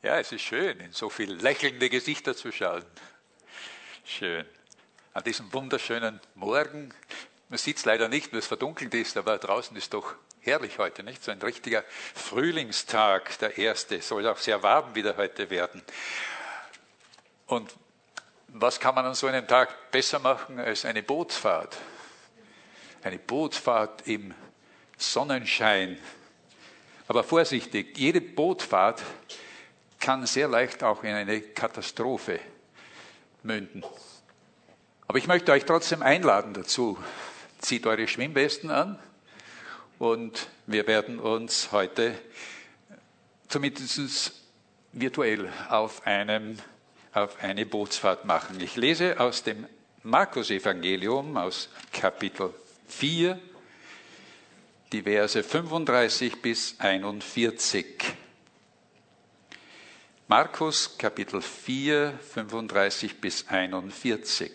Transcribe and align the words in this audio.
Ja, 0.00 0.20
es 0.20 0.30
ist 0.30 0.42
schön, 0.42 0.78
in 0.78 0.92
so 0.92 1.10
viele 1.10 1.34
lächelnde 1.34 1.90
Gesichter 1.90 2.36
zu 2.36 2.52
schauen. 2.52 2.84
Schön. 4.04 4.46
An 5.12 5.24
diesem 5.24 5.52
wunderschönen 5.52 6.20
Morgen. 6.36 6.94
Man 7.48 7.58
sieht 7.58 7.78
es 7.78 7.84
leider 7.84 8.06
nicht, 8.06 8.30
weil 8.30 8.38
es 8.38 8.46
verdunkelt 8.46 8.94
ist, 8.94 9.16
aber 9.16 9.38
draußen 9.38 9.76
ist 9.76 9.92
doch 9.94 10.14
herrlich 10.40 10.78
heute, 10.78 11.02
nicht? 11.02 11.24
So 11.24 11.32
ein 11.32 11.42
richtiger 11.42 11.82
Frühlingstag, 12.14 13.40
der 13.40 13.58
erste. 13.58 14.00
Soll 14.00 14.28
auch 14.28 14.36
sehr 14.38 14.62
warm 14.62 14.94
wieder 14.94 15.16
heute 15.16 15.50
werden. 15.50 15.82
Und 17.46 17.74
was 18.46 18.78
kann 18.78 18.94
man 18.94 19.04
an 19.04 19.14
so 19.14 19.26
einem 19.26 19.48
Tag 19.48 19.90
besser 19.90 20.20
machen 20.20 20.60
als 20.60 20.84
eine 20.84 21.02
Bootsfahrt? 21.02 21.76
Eine 23.02 23.18
Bootsfahrt 23.18 24.06
im 24.06 24.32
Sonnenschein. 24.96 25.98
Aber 27.08 27.24
vorsichtig, 27.24 27.98
jede 27.98 28.20
Bootfahrt 28.20 29.02
kann 29.98 30.26
sehr 30.26 30.48
leicht 30.48 30.82
auch 30.82 31.02
in 31.02 31.14
eine 31.14 31.40
Katastrophe 31.40 32.40
münden. 33.42 33.84
Aber 35.06 35.18
ich 35.18 35.26
möchte 35.26 35.52
euch 35.52 35.64
trotzdem 35.64 36.02
einladen 36.02 36.54
dazu. 36.54 36.98
Zieht 37.58 37.86
eure 37.86 38.06
Schwimmwesten 38.06 38.70
an 38.70 38.98
und 39.98 40.48
wir 40.66 40.86
werden 40.86 41.18
uns 41.18 41.72
heute 41.72 42.14
zumindest 43.48 44.32
virtuell 44.92 45.50
auf, 45.68 46.06
einem, 46.06 46.58
auf 47.12 47.42
eine 47.42 47.66
Bootsfahrt 47.66 48.24
machen. 48.24 48.60
Ich 48.60 48.76
lese 48.76 49.18
aus 49.18 49.42
dem 49.42 49.66
Markus-Evangelium 50.02 51.36
aus 51.36 51.68
Kapitel 51.92 52.54
4, 52.88 53.38
die 54.92 55.02
Verse 55.02 55.42
35 55.42 56.40
bis 56.40 56.76
41. 56.78 58.04
Markus 60.30 60.98
Kapitel 60.98 61.40
4, 61.40 62.12
35 62.20 63.18
bis 63.18 63.48
41. 63.48 64.52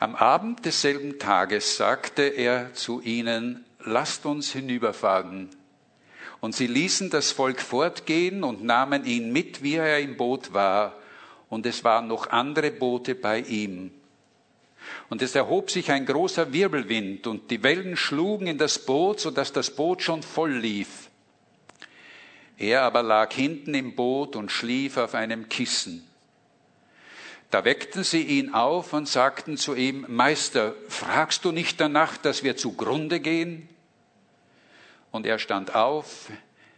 Am 0.00 0.16
Abend 0.16 0.64
desselben 0.64 1.20
Tages 1.20 1.76
sagte 1.76 2.22
er 2.22 2.74
zu 2.74 3.00
ihnen, 3.00 3.64
lasst 3.78 4.26
uns 4.26 4.50
hinüberfahren. 4.50 5.50
Und 6.40 6.56
sie 6.56 6.66
ließen 6.66 7.10
das 7.10 7.30
Volk 7.30 7.60
fortgehen 7.60 8.42
und 8.42 8.64
nahmen 8.64 9.04
ihn 9.04 9.32
mit, 9.32 9.62
wie 9.62 9.76
er 9.76 10.00
im 10.00 10.16
Boot 10.16 10.52
war, 10.52 10.98
und 11.48 11.64
es 11.64 11.84
waren 11.84 12.08
noch 12.08 12.28
andere 12.28 12.72
Boote 12.72 13.14
bei 13.14 13.38
ihm. 13.38 13.92
Und 15.10 15.22
es 15.22 15.36
erhob 15.36 15.70
sich 15.70 15.92
ein 15.92 16.06
großer 16.06 16.52
Wirbelwind, 16.52 17.28
und 17.28 17.52
die 17.52 17.62
Wellen 17.62 17.96
schlugen 17.96 18.48
in 18.48 18.58
das 18.58 18.80
Boot, 18.80 19.20
so 19.20 19.30
dass 19.30 19.52
das 19.52 19.70
Boot 19.70 20.02
schon 20.02 20.24
voll 20.24 20.54
lief. 20.54 21.11
Er 22.62 22.82
aber 22.82 23.02
lag 23.02 23.32
hinten 23.32 23.74
im 23.74 23.96
Boot 23.96 24.36
und 24.36 24.52
schlief 24.52 24.96
auf 24.96 25.16
einem 25.16 25.48
Kissen. 25.48 26.08
Da 27.50 27.64
weckten 27.64 28.04
sie 28.04 28.22
ihn 28.22 28.54
auf 28.54 28.92
und 28.92 29.08
sagten 29.08 29.56
zu 29.56 29.74
ihm, 29.74 30.06
Meister, 30.08 30.76
fragst 30.88 31.44
du 31.44 31.50
nicht 31.50 31.80
danach, 31.80 32.16
dass 32.16 32.44
wir 32.44 32.56
zugrunde 32.56 33.18
gehen? 33.18 33.68
Und 35.10 35.26
er 35.26 35.40
stand 35.40 35.74
auf, 35.74 36.30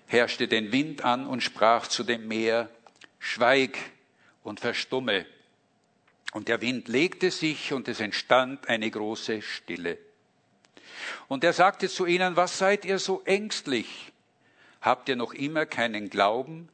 herrschte 0.07 0.49
den 0.49 0.73
Wind 0.73 1.05
an 1.05 1.27
und 1.27 1.43
sprach 1.43 1.87
zu 1.87 2.03
dem 2.03 2.29
Meer, 2.29 2.71
Schweig 3.19 3.77
und 4.43 4.61
verstumme. 4.61 5.27
Und 6.33 6.49
der 6.49 6.62
Wind 6.62 6.89
legte 6.89 7.31
sich 7.31 7.75
und 7.75 7.89
es 7.89 8.01
entstand 8.01 8.69
eine 8.71 8.91
große 8.91 9.43
Stille. 9.43 9.99
Und 11.29 11.45
er 11.45 11.53
sagte 11.53 11.91
zu 11.91 12.07
ihnen, 12.07 12.37
was 12.37 12.57
seid 12.57 12.87
ihr 12.87 12.99
so 12.99 13.21
ängstlich? 13.27 14.14
Habt 14.85 15.09
ihr 15.09 15.17
noch 15.17 15.33
immer 15.33 15.65
keinen 15.65 16.11
Glauben? 16.11 16.69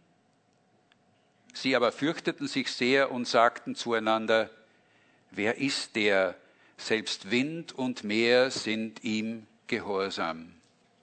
Sie 1.54 1.76
aber 1.76 1.92
fürchteten 1.92 2.48
sich 2.48 2.72
sehr 2.72 3.12
und 3.12 3.28
sagten 3.28 3.76
zueinander, 3.76 4.50
wer 5.30 5.58
ist 5.58 5.94
der? 5.94 6.34
Selbst 6.76 7.30
Wind 7.30 7.72
und 7.72 8.02
Meer 8.02 8.50
sind 8.50 9.04
ihm 9.04 9.46
gehorsam. 9.68 10.54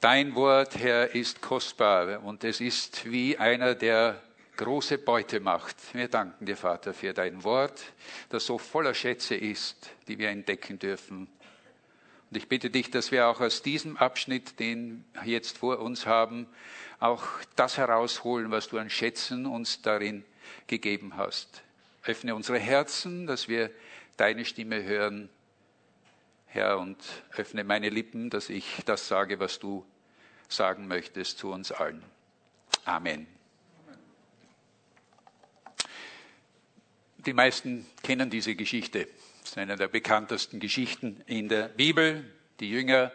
Dein 0.02 0.36
Wort, 0.36 0.78
Herr, 0.80 1.16
ist 1.16 1.42
kostbar 1.42 2.24
und 2.24 2.44
es 2.44 2.60
ist 2.60 3.10
wie 3.10 3.38
einer, 3.38 3.74
der 3.74 4.22
große 4.58 4.98
Beute 4.98 5.40
macht. 5.40 5.78
Wir 5.94 6.10
danken 6.10 6.46
dir, 6.46 6.58
Vater, 6.58 6.94
für 6.94 7.14
dein 7.14 7.42
Wort, 7.46 7.94
das 8.28 8.46
so 8.46 8.58
voller 8.58 8.94
Schätze 8.94 9.36
ist, 9.36 9.92
die 10.10 10.18
wir 10.18 10.30
entdecken 10.30 10.78
dürfen. 10.78 11.30
Und 12.30 12.38
ich 12.38 12.50
bitte 12.50 12.70
dich, 12.70 12.92
dass 12.92 13.12
wir 13.12 13.28
auch 13.28 13.40
aus 13.40 13.62
diesem 13.62 13.96
Abschnitt, 13.96 14.60
den 14.60 15.06
wir 15.14 15.32
jetzt 15.32 15.58
vor 15.58 15.80
uns 15.80 16.06
haben, 16.06 16.48
auch 17.00 17.24
das 17.56 17.78
herausholen, 17.78 18.52
was 18.52 18.68
du 18.68 18.78
an 18.78 18.90
Schätzen 18.90 19.46
uns 19.46 19.82
darin 19.82 20.26
gegeben 20.68 21.16
hast. 21.16 21.64
Öffne 22.04 22.36
unsere 22.36 22.60
Herzen, 22.60 23.28
dass 23.28 23.48
wir 23.48 23.72
deine 24.18 24.46
Stimme 24.46 24.84
hören, 24.84 25.30
Herr, 26.48 26.80
und 26.80 26.98
öffne 27.36 27.64
meine 27.64 27.90
Lippen, 27.90 28.30
dass 28.30 28.50
ich 28.50 28.66
das 28.86 29.08
sage, 29.08 29.40
was 29.40 29.60
du 29.60 29.86
sagen 30.50 30.88
möchtest 30.88 31.38
zu 31.38 31.52
uns 31.52 31.72
allen. 31.72 32.04
Amen. 32.86 33.28
Die 37.18 37.34
meisten 37.34 37.86
kennen 38.04 38.30
diese 38.30 38.56
Geschichte. 38.56 39.08
Das 39.48 39.54
ist 39.54 39.60
eine 39.60 39.78
der 39.78 39.88
bekanntesten 39.88 40.60
Geschichten 40.60 41.24
in 41.26 41.48
der 41.48 41.70
Bibel. 41.70 42.30
Die 42.60 42.70
Jünger 42.70 43.14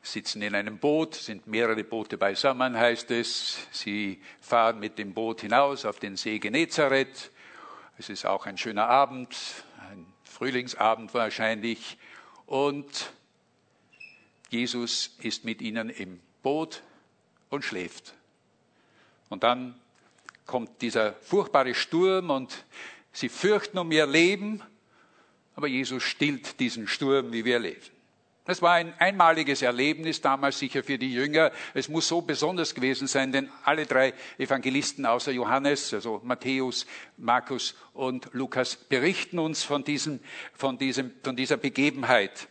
sitzen 0.00 0.40
in 0.40 0.54
einem 0.54 0.78
Boot, 0.78 1.16
sind 1.16 1.48
mehrere 1.48 1.82
Boote 1.82 2.16
beisammen, 2.16 2.76
heißt 2.76 3.10
es. 3.10 3.66
Sie 3.72 4.22
fahren 4.40 4.78
mit 4.78 4.96
dem 4.96 5.12
Boot 5.12 5.40
hinaus 5.40 5.84
auf 5.84 5.98
den 5.98 6.16
See 6.16 6.38
Genezareth. 6.38 7.32
Es 7.98 8.10
ist 8.10 8.26
auch 8.26 8.46
ein 8.46 8.58
schöner 8.58 8.86
Abend, 8.86 9.36
ein 9.90 10.06
Frühlingsabend 10.22 11.14
wahrscheinlich. 11.14 11.98
Und 12.46 13.10
Jesus 14.48 15.16
ist 15.20 15.44
mit 15.44 15.60
ihnen 15.60 15.90
im 15.90 16.20
Boot 16.44 16.84
und 17.50 17.64
schläft. 17.64 18.14
Und 19.30 19.42
dann 19.42 19.74
kommt 20.46 20.80
dieser 20.80 21.14
furchtbare 21.14 21.74
Sturm 21.74 22.30
und 22.30 22.64
Sie 23.14 23.28
fürchten 23.28 23.76
um 23.76 23.92
ihr 23.92 24.06
Leben, 24.06 24.62
aber 25.54 25.66
Jesus 25.66 26.02
stillt 26.02 26.58
diesen 26.60 26.88
Sturm, 26.88 27.32
wie 27.32 27.44
wir 27.44 27.58
lesen. 27.58 27.92
Das 28.44 28.60
war 28.60 28.72
ein 28.72 28.92
einmaliges 28.98 29.62
Erlebnis 29.62 30.20
damals 30.20 30.58
sicher 30.58 30.82
für 30.82 30.98
die 30.98 31.12
Jünger. 31.12 31.52
Es 31.74 31.88
muss 31.88 32.08
so 32.08 32.22
besonders 32.22 32.74
gewesen 32.74 33.06
sein, 33.06 33.30
denn 33.30 33.48
alle 33.62 33.86
drei 33.86 34.14
Evangelisten 34.36 35.06
außer 35.06 35.30
Johannes, 35.30 35.94
also 35.94 36.20
Matthäus, 36.24 36.86
Markus 37.16 37.76
und 37.94 38.28
Lukas, 38.32 38.74
berichten 38.74 39.38
uns 39.38 39.62
von, 39.62 39.84
diesem, 39.84 40.18
von, 40.54 40.76
diesem, 40.76 41.12
von 41.22 41.36
dieser 41.36 41.56
Begebenheit. 41.56 42.48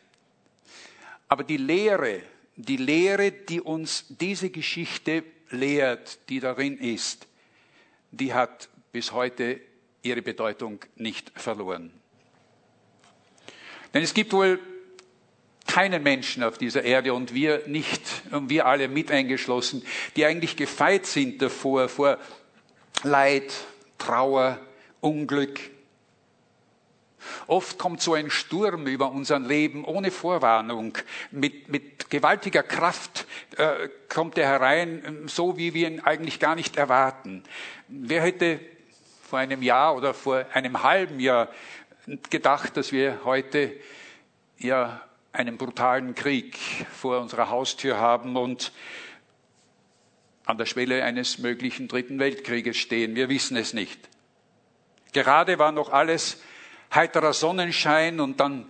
Aber 1.27 1.43
die 1.43 1.57
Lehre, 1.57 2.21
die 2.55 2.77
Lehre, 2.77 3.31
die 3.31 3.59
uns 3.59 4.05
diese 4.07 4.49
Geschichte 4.49 5.25
lehrt, 5.49 6.29
die 6.29 6.39
darin 6.39 6.77
ist, 6.77 7.27
die 8.11 8.33
hat 8.33 8.69
bis 8.93 9.11
heute 9.11 9.59
ihre 10.03 10.21
Bedeutung 10.21 10.79
nicht 10.95 11.31
verloren. 11.35 12.00
Denn 13.93 14.03
es 14.03 14.13
gibt 14.13 14.33
wohl 14.33 14.59
keinen 15.67 16.03
Menschen 16.03 16.43
auf 16.43 16.57
dieser 16.57 16.83
Erde 16.83 17.13
und 17.13 17.33
wir 17.33 17.63
nicht, 17.67 18.01
und 18.31 18.49
wir 18.49 18.65
alle 18.65 18.87
mit 18.87 19.11
eingeschlossen, 19.11 19.83
die 20.15 20.25
eigentlich 20.25 20.57
gefeit 20.57 21.05
sind 21.05 21.41
davor, 21.41 21.87
vor 21.87 22.17
Leid, 23.03 23.53
Trauer, 23.97 24.59
Unglück. 24.99 25.59
Oft 27.47 27.77
kommt 27.77 28.01
so 28.01 28.13
ein 28.13 28.29
Sturm 28.29 28.87
über 28.87 29.11
unser 29.11 29.39
Leben 29.39 29.85
ohne 29.85 30.11
Vorwarnung. 30.11 30.97
Mit, 31.29 31.69
mit 31.69 32.09
gewaltiger 32.09 32.63
Kraft 32.63 33.25
äh, 33.57 33.89
kommt 34.09 34.37
er 34.37 34.47
herein, 34.47 35.23
so 35.27 35.57
wie 35.57 35.73
wir 35.73 35.87
ihn 35.87 35.99
eigentlich 36.01 36.39
gar 36.39 36.55
nicht 36.55 36.77
erwarten. 36.77 37.43
Wer 37.87 38.23
hätte 38.23 38.59
vor 39.21 39.39
einem 39.39 39.61
Jahr 39.61 39.95
oder 39.95 40.13
vor 40.13 40.45
einem 40.53 40.83
halben 40.83 41.19
Jahr 41.19 41.47
gedacht, 42.29 42.77
dass 42.77 42.91
wir 42.91 43.21
heute 43.25 43.73
ja 44.57 45.01
einen 45.33 45.57
brutalen 45.57 46.15
Krieg 46.15 46.57
vor 46.91 47.19
unserer 47.19 47.49
Haustür 47.49 47.97
haben 47.97 48.35
und 48.35 48.71
an 50.45 50.57
der 50.57 50.65
Schwelle 50.65 51.03
eines 51.03 51.37
möglichen 51.37 51.87
Dritten 51.87 52.19
Weltkrieges 52.19 52.77
stehen. 52.77 53.15
Wir 53.15 53.29
wissen 53.29 53.55
es 53.55 53.73
nicht. 53.73 54.09
Gerade 55.13 55.59
war 55.59 55.71
noch 55.71 55.89
alles 55.91 56.41
heiterer 56.93 57.33
Sonnenschein 57.33 58.19
und 58.19 58.39
dann 58.39 58.65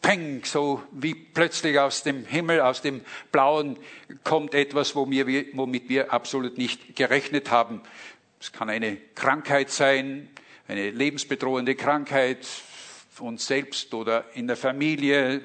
peng, 0.00 0.42
so 0.44 0.82
wie 0.92 1.14
plötzlich 1.14 1.78
aus 1.78 2.02
dem 2.02 2.24
Himmel, 2.24 2.60
aus 2.60 2.80
dem 2.80 3.02
Blauen 3.32 3.78
kommt 4.24 4.54
etwas, 4.54 4.94
womit 4.94 5.88
wir 5.88 6.12
absolut 6.12 6.56
nicht 6.56 6.96
gerechnet 6.96 7.50
haben. 7.50 7.82
Es 8.40 8.52
kann 8.52 8.70
eine 8.70 8.96
Krankheit 9.14 9.70
sein, 9.70 10.30
eine 10.70 10.90
lebensbedrohende 10.90 11.74
Krankheit 11.74 12.46
uns 13.18 13.46
selbst 13.46 13.92
oder 13.92 14.24
in 14.34 14.46
der 14.46 14.56
Familie, 14.56 15.42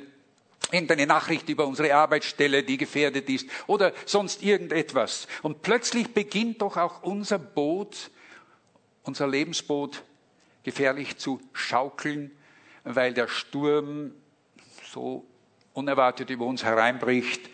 irgendeine 0.71 1.07
Nachricht 1.07 1.49
über 1.49 1.65
unsere 1.65 1.93
Arbeitsstelle, 1.93 2.63
die 2.63 2.77
gefährdet 2.77 3.27
ist 3.27 3.49
oder 3.65 3.91
sonst 4.05 4.43
irgendetwas. 4.43 5.27
Und 5.41 5.63
plötzlich 5.63 6.13
beginnt 6.13 6.61
doch 6.61 6.77
auch 6.77 7.01
unser 7.03 7.39
Boot, 7.39 8.11
unser 9.03 9.27
Lebensboot 9.27 10.03
gefährlich 10.63 11.17
zu 11.17 11.41
schaukeln, 11.53 12.31
weil 12.83 13.13
der 13.13 13.27
Sturm 13.27 14.11
so 14.91 15.25
unerwartet 15.73 16.29
über 16.29 16.45
uns 16.45 16.63
hereinbricht, 16.63 17.49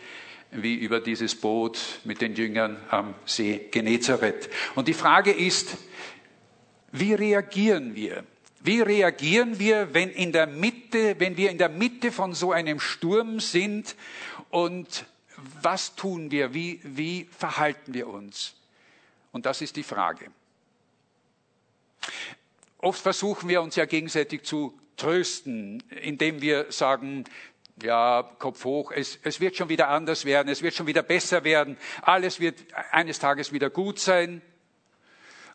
wie 0.51 0.75
über 0.75 1.00
dieses 1.00 1.35
Boot 1.35 1.79
mit 2.03 2.19
den 2.19 2.35
Jüngern 2.35 2.77
am 2.89 3.15
See 3.25 3.69
Genezareth. 3.71 4.50
Und 4.75 4.89
die 4.89 4.94
Frage 4.94 5.31
ist, 5.31 5.77
wie 6.91 7.13
reagieren 7.13 7.95
wir? 7.95 8.23
Wie 8.63 8.81
reagieren 8.81 9.57
wir, 9.59 9.93
wenn 9.93 10.09
in 10.09 10.31
der 10.31 10.45
Mitte, 10.45 11.19
wenn 11.19 11.35
wir 11.35 11.49
in 11.49 11.57
der 11.57 11.69
Mitte 11.69 12.11
von 12.11 12.33
so 12.33 12.51
einem 12.51 12.79
Sturm 12.79 13.39
sind 13.39 13.95
und 14.49 15.05
was 15.61 15.95
tun 15.95 16.29
wir? 16.29 16.53
Wie, 16.53 16.79
wie 16.83 17.27
verhalten 17.35 17.93
wir 17.93 18.07
uns? 18.07 18.55
Und 19.31 19.45
das 19.45 19.61
ist 19.61 19.75
die 19.75 19.83
Frage. 19.83 20.27
Oft 22.77 23.01
versuchen 23.01 23.49
wir 23.49 23.61
uns 23.61 23.75
ja 23.75 23.85
gegenseitig 23.85 24.44
zu 24.44 24.77
trösten, 24.97 25.83
indem 26.01 26.41
wir 26.41 26.71
sagen, 26.71 27.25
ja, 27.81 28.29
Kopf 28.37 28.63
hoch, 28.65 28.91
es, 28.91 29.17
es 29.23 29.39
wird 29.39 29.55
schon 29.55 29.69
wieder 29.69 29.87
anders 29.87 30.25
werden, 30.25 30.49
es 30.49 30.61
wird 30.61 30.75
schon 30.75 30.87
wieder 30.87 31.03
besser 31.03 31.44
werden, 31.44 31.77
alles 32.01 32.39
wird 32.39 32.59
eines 32.91 33.17
Tages 33.17 33.53
wieder 33.53 33.69
gut 33.69 33.99
sein. 33.99 34.41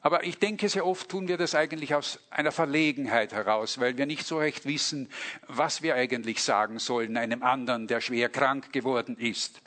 Aber 0.06 0.22
ich 0.22 0.38
denke, 0.38 0.68
sehr 0.68 0.86
oft 0.86 1.08
tun 1.08 1.26
wir 1.26 1.36
das 1.36 1.56
eigentlich 1.56 1.92
aus 1.92 2.20
einer 2.30 2.52
Verlegenheit 2.52 3.32
heraus, 3.32 3.80
weil 3.80 3.98
wir 3.98 4.06
nicht 4.06 4.24
so 4.24 4.38
recht 4.38 4.64
wissen, 4.64 5.10
was 5.48 5.82
wir 5.82 5.96
eigentlich 5.96 6.44
sagen 6.44 6.78
sollen 6.78 7.16
einem 7.16 7.42
anderen, 7.42 7.88
der 7.88 8.00
schwer 8.00 8.28
krank 8.28 8.72
geworden 8.72 9.16
ist. 9.18 9.60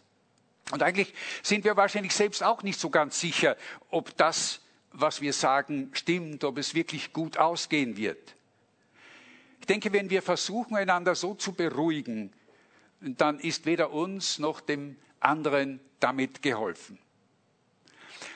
Und 0.71 0.81
eigentlich 0.81 1.13
sind 1.43 1.65
wir 1.65 1.75
wahrscheinlich 1.75 2.13
selbst 2.13 2.41
auch 2.41 2.63
nicht 2.63 2.79
so 2.79 2.89
ganz 2.89 3.19
sicher, 3.19 3.57
ob 3.89 4.15
das, 4.15 4.61
was 4.93 5.19
wir 5.19 5.33
sagen, 5.33 5.89
stimmt, 5.91 6.45
ob 6.45 6.57
es 6.57 6.73
wirklich 6.73 7.11
gut 7.11 7.35
ausgehen 7.35 7.97
wird. 7.97 8.35
Ich 9.59 9.67
denke, 9.67 9.91
wenn 9.91 10.09
wir 10.09 10.21
versuchen, 10.21 10.77
einander 10.77 11.15
so 11.15 11.33
zu 11.33 11.51
beruhigen, 11.51 12.31
dann 13.01 13.41
ist 13.41 13.65
weder 13.65 13.91
uns 13.91 14.39
noch 14.39 14.61
dem 14.61 14.95
anderen 15.19 15.81
damit 15.99 16.41
geholfen. 16.41 16.97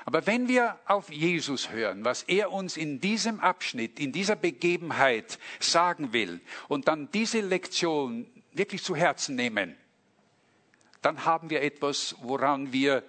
Aber 0.05 0.27
wenn 0.27 0.47
wir 0.47 0.77
auf 0.85 1.11
Jesus 1.11 1.71
hören, 1.71 2.03
was 2.03 2.23
er 2.23 2.51
uns 2.51 2.77
in 2.77 3.00
diesem 3.00 3.39
Abschnitt, 3.39 4.00
in 4.00 4.11
dieser 4.11 4.35
Begebenheit 4.35 5.39
sagen 5.59 6.13
will 6.13 6.41
und 6.67 6.88
dann 6.88 7.09
diese 7.11 7.41
Lektion 7.41 8.27
wirklich 8.51 8.83
zu 8.83 8.95
Herzen 8.95 9.35
nehmen, 9.35 9.75
dann 11.01 11.25
haben 11.25 11.50
wir 11.50 11.61
etwas, 11.61 12.15
woran 12.21 12.73
wir 12.73 13.03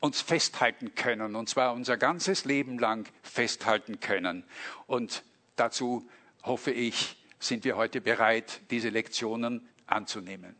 uns 0.00 0.20
festhalten 0.20 0.94
können, 0.94 1.34
und 1.34 1.48
zwar 1.48 1.72
unser 1.72 1.96
ganzes 1.96 2.44
Leben 2.44 2.78
lang 2.78 3.08
festhalten 3.22 3.98
können. 4.00 4.44
Und 4.86 5.24
dazu 5.56 6.08
hoffe 6.44 6.70
ich, 6.70 7.16
sind 7.40 7.64
wir 7.64 7.76
heute 7.76 8.00
bereit, 8.00 8.60
diese 8.70 8.88
Lektionen 8.88 9.68
anzunehmen. 9.86 10.54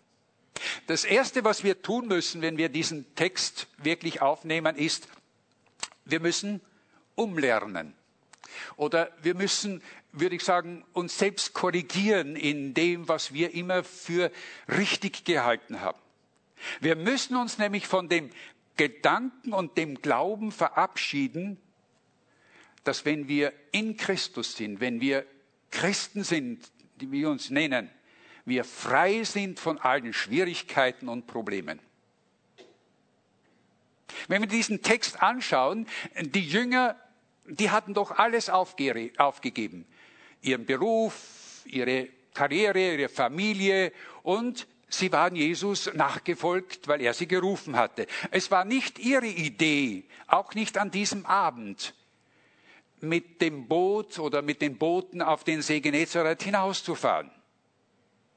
Das 0.86 1.04
Erste, 1.04 1.44
was 1.44 1.62
wir 1.62 1.82
tun 1.82 2.08
müssen, 2.08 2.42
wenn 2.42 2.56
wir 2.56 2.68
diesen 2.68 3.14
Text 3.14 3.68
wirklich 3.78 4.20
aufnehmen, 4.22 4.74
ist, 4.74 5.08
wir 6.08 6.20
müssen 6.20 6.60
umlernen. 7.14 7.94
Oder 8.76 9.12
wir 9.22 9.34
müssen, 9.34 9.82
würde 10.12 10.36
ich 10.36 10.44
sagen, 10.44 10.84
uns 10.92 11.18
selbst 11.18 11.52
korrigieren 11.52 12.36
in 12.36 12.74
dem, 12.74 13.08
was 13.08 13.32
wir 13.32 13.54
immer 13.54 13.84
für 13.84 14.30
richtig 14.68 15.24
gehalten 15.24 15.80
haben. 15.80 15.98
Wir 16.80 16.96
müssen 16.96 17.36
uns 17.36 17.58
nämlich 17.58 17.86
von 17.86 18.08
dem 18.08 18.30
Gedanken 18.76 19.52
und 19.52 19.76
dem 19.76 20.00
Glauben 20.00 20.52
verabschieden, 20.52 21.58
dass 22.84 23.04
wenn 23.04 23.28
wir 23.28 23.52
in 23.72 23.96
Christus 23.96 24.56
sind, 24.56 24.80
wenn 24.80 25.00
wir 25.00 25.26
Christen 25.70 26.24
sind, 26.24 26.70
die 26.96 27.10
wir 27.12 27.28
uns 27.28 27.50
nennen, 27.50 27.90
wir 28.44 28.64
frei 28.64 29.24
sind 29.24 29.60
von 29.60 29.78
allen 29.78 30.14
Schwierigkeiten 30.14 31.08
und 31.08 31.26
Problemen. 31.26 31.80
Wenn 34.28 34.42
wir 34.42 34.48
diesen 34.48 34.82
Text 34.82 35.22
anschauen, 35.22 35.86
die 36.20 36.46
Jünger, 36.46 36.96
die 37.46 37.70
hatten 37.70 37.94
doch 37.94 38.12
alles 38.12 38.50
aufgegeben. 38.50 39.86
Ihren 40.42 40.66
Beruf, 40.66 41.62
ihre 41.66 42.08
Karriere, 42.34 42.94
ihre 42.94 43.08
Familie 43.08 43.92
und 44.22 44.66
sie 44.88 45.12
waren 45.12 45.34
Jesus 45.34 45.92
nachgefolgt, 45.94 46.88
weil 46.88 47.02
er 47.02 47.14
sie 47.14 47.26
gerufen 47.26 47.76
hatte. 47.76 48.06
Es 48.30 48.50
war 48.50 48.64
nicht 48.64 48.98
ihre 48.98 49.26
Idee, 49.26 50.04
auch 50.26 50.54
nicht 50.54 50.78
an 50.78 50.90
diesem 50.90 51.26
Abend, 51.26 51.94
mit 53.00 53.40
dem 53.40 53.68
Boot 53.68 54.18
oder 54.18 54.42
mit 54.42 54.60
den 54.60 54.76
Booten 54.76 55.22
auf 55.22 55.44
den 55.44 55.62
See 55.62 55.80
Genezareth 55.80 56.42
hinauszufahren. 56.42 57.30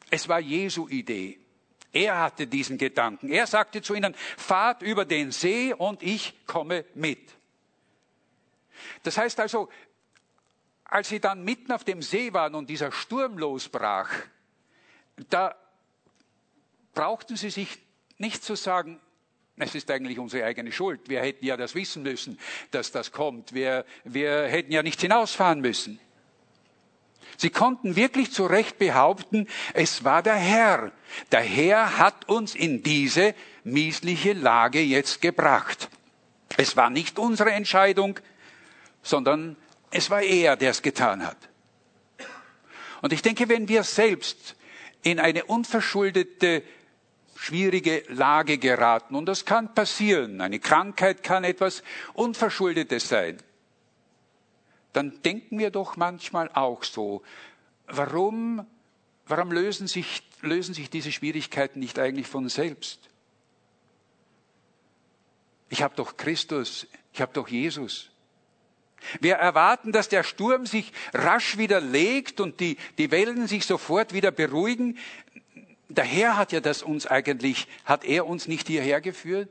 Es 0.09 0.27
war 0.27 0.39
Jesu 0.39 0.87
Idee. 0.87 1.40
Er 1.93 2.19
hatte 2.19 2.47
diesen 2.47 2.77
Gedanken. 2.77 3.29
Er 3.29 3.47
sagte 3.47 3.81
zu 3.81 3.93
ihnen, 3.93 4.15
fahrt 4.37 4.81
über 4.81 5.05
den 5.05 5.31
See 5.31 5.73
und 5.73 6.01
ich 6.03 6.33
komme 6.45 6.85
mit. 6.93 7.19
Das 9.03 9.17
heißt 9.17 9.39
also, 9.39 9.69
als 10.85 11.09
sie 11.09 11.19
dann 11.19 11.43
mitten 11.43 11.71
auf 11.71 11.83
dem 11.83 12.01
See 12.01 12.33
waren 12.33 12.55
und 12.55 12.69
dieser 12.69 12.91
Sturm 12.91 13.37
losbrach, 13.37 14.09
da 15.29 15.55
brauchten 16.93 17.35
sie 17.35 17.49
sich 17.49 17.79
nicht 18.17 18.43
zu 18.43 18.55
sagen, 18.55 18.99
es 19.57 19.75
ist 19.75 19.91
eigentlich 19.91 20.17
unsere 20.17 20.45
eigene 20.45 20.71
Schuld. 20.71 21.07
Wir 21.07 21.21
hätten 21.21 21.45
ja 21.45 21.55
das 21.55 21.75
wissen 21.75 22.03
müssen, 22.03 22.39
dass 22.71 22.91
das 22.91 23.11
kommt. 23.11 23.53
Wir, 23.53 23.85
wir 24.03 24.43
hätten 24.47 24.71
ja 24.71 24.81
nicht 24.81 25.01
hinausfahren 25.01 25.61
müssen. 25.61 25.99
Sie 27.37 27.49
konnten 27.49 27.95
wirklich 27.95 28.31
zu 28.31 28.45
Recht 28.45 28.77
behaupten, 28.77 29.47
es 29.73 30.03
war 30.03 30.21
der 30.21 30.35
Herr. 30.35 30.91
Der 31.31 31.41
Herr 31.41 31.97
hat 31.97 32.29
uns 32.29 32.55
in 32.55 32.83
diese 32.83 33.35
miesliche 33.63 34.33
Lage 34.33 34.81
jetzt 34.81 35.21
gebracht. 35.21 35.89
Es 36.57 36.75
war 36.77 36.89
nicht 36.89 37.19
unsere 37.19 37.51
Entscheidung, 37.51 38.19
sondern 39.01 39.55
es 39.91 40.09
war 40.09 40.21
er, 40.21 40.55
der 40.55 40.71
es 40.71 40.81
getan 40.81 41.25
hat. 41.25 41.37
Und 43.01 43.13
ich 43.13 43.21
denke, 43.21 43.49
wenn 43.49 43.67
wir 43.67 43.83
selbst 43.83 44.55
in 45.03 45.19
eine 45.19 45.45
unverschuldete, 45.45 46.63
schwierige 47.35 48.03
Lage 48.09 48.59
geraten, 48.59 49.15
und 49.15 49.25
das 49.25 49.45
kann 49.45 49.73
passieren, 49.73 50.41
eine 50.41 50.59
Krankheit 50.59 51.23
kann 51.23 51.43
etwas 51.43 51.81
Unverschuldetes 52.13 53.09
sein, 53.09 53.37
dann 54.93 55.21
denken 55.21 55.59
wir 55.59 55.71
doch 55.71 55.95
manchmal 55.95 56.49
auch 56.53 56.83
so, 56.83 57.21
warum, 57.87 58.65
warum 59.25 59.51
lösen, 59.51 59.87
sich, 59.87 60.23
lösen 60.41 60.73
sich 60.73 60.89
diese 60.89 61.11
Schwierigkeiten 61.11 61.79
nicht 61.79 61.99
eigentlich 61.99 62.27
von 62.27 62.49
selbst? 62.49 63.09
Ich 65.69 65.81
habe 65.81 65.95
doch 65.95 66.17
Christus, 66.17 66.87
ich 67.13 67.21
habe 67.21 67.31
doch 67.33 67.47
Jesus. 67.47 68.09
Wir 69.19 69.35
erwarten, 69.35 69.91
dass 69.91 70.09
der 70.09 70.23
Sturm 70.23 70.65
sich 70.65 70.91
rasch 71.13 71.57
wieder 71.57 71.81
legt 71.81 72.39
und 72.39 72.59
die, 72.59 72.77
die 72.97 73.09
Wellen 73.09 73.47
sich 73.47 73.65
sofort 73.65 74.13
wieder 74.13 74.31
beruhigen. 74.31 74.97
Der 75.89 76.03
Herr 76.03 76.37
hat 76.37 76.51
ja 76.51 76.59
das 76.59 76.83
uns 76.83 77.07
eigentlich, 77.07 77.67
hat 77.85 78.03
er 78.03 78.27
uns 78.27 78.47
nicht 78.47 78.67
hierher 78.67 79.01
geführt? 79.01 79.49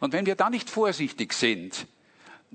Und 0.00 0.12
wenn 0.12 0.26
wir 0.26 0.34
da 0.34 0.50
nicht 0.50 0.68
vorsichtig 0.68 1.32
sind, 1.32 1.86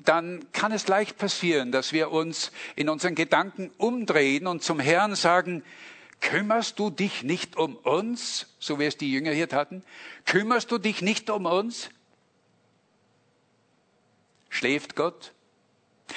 dann 0.06 0.46
kann 0.51 0.72
es 0.72 0.88
leicht 0.88 1.18
passieren, 1.18 1.72
dass 1.72 1.94
wir 1.94 2.12
uns 2.12 2.51
in 2.75 2.89
unseren 2.89 3.15
Gedanken 3.15 3.72
umdrehen 3.77 4.48
und 4.48 4.63
zum 4.63 4.79
Herrn 4.79 5.15
sagen, 5.15 5.63
kümmerst 6.22 6.79
du 6.79 6.89
dich 6.89 7.24
nicht 7.24 7.58
um 7.58 7.75
uns, 7.75 8.48
so 8.60 8.79
wie 8.79 8.86
es 8.86 8.98
die 8.98 9.12
Jünger 9.12 9.32
hier 9.32 9.50
taten? 9.50 9.84
Kümmerst 10.25 10.72
du 10.72 10.77
dich 10.77 11.01
nicht 11.01 11.29
um 11.29 11.46
uns? 11.46 11.89
Schläft 14.50 14.96
Gott? 14.96 15.34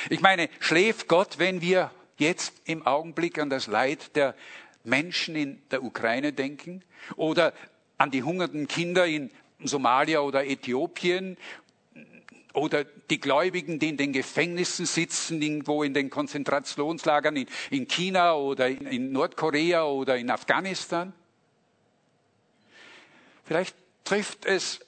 Ich 0.09 0.21
meine, 0.21 0.49
schläft 0.59 1.09
Gott, 1.09 1.39
wenn 1.39 1.61
wir 1.61 1.91
jetzt 2.19 2.55
im 2.65 2.87
Augenblick 2.87 3.39
an 3.39 3.51
das 3.51 3.67
Leid 3.67 4.17
der 4.17 4.35
Menschen 4.85 5.37
in 5.37 5.63
der 5.71 5.83
Ukraine 5.83 6.33
denken 6.33 6.83
oder 7.17 7.53
an 7.99 8.11
die 8.11 8.23
hungernden 8.23 8.69
Kinder 8.69 9.07
in 9.07 9.31
Somalia 9.65 10.21
oder 10.21 10.45
Äthiopien 10.45 11.37
oder 12.53 12.85
die 12.85 13.21
Gläubigen, 13.21 13.79
die 13.79 13.89
in 13.89 13.97
den 13.97 14.13
Gefängnissen 14.13 14.87
sitzen, 14.87 15.41
irgendwo 15.41 15.83
in 15.83 15.95
den 15.95 16.11
Konzentrationslagern 16.11 17.37
in, 17.37 17.47
in 17.71 17.89
China 17.89 18.35
oder 18.35 18.69
in, 18.69 18.87
in 18.87 19.13
Nordkorea 19.13 19.85
oder 19.85 20.17
in 20.17 20.31
Afghanistan. 20.31 21.13
Vielleicht 23.45 23.75
trifft 24.05 24.45
es 24.45 24.81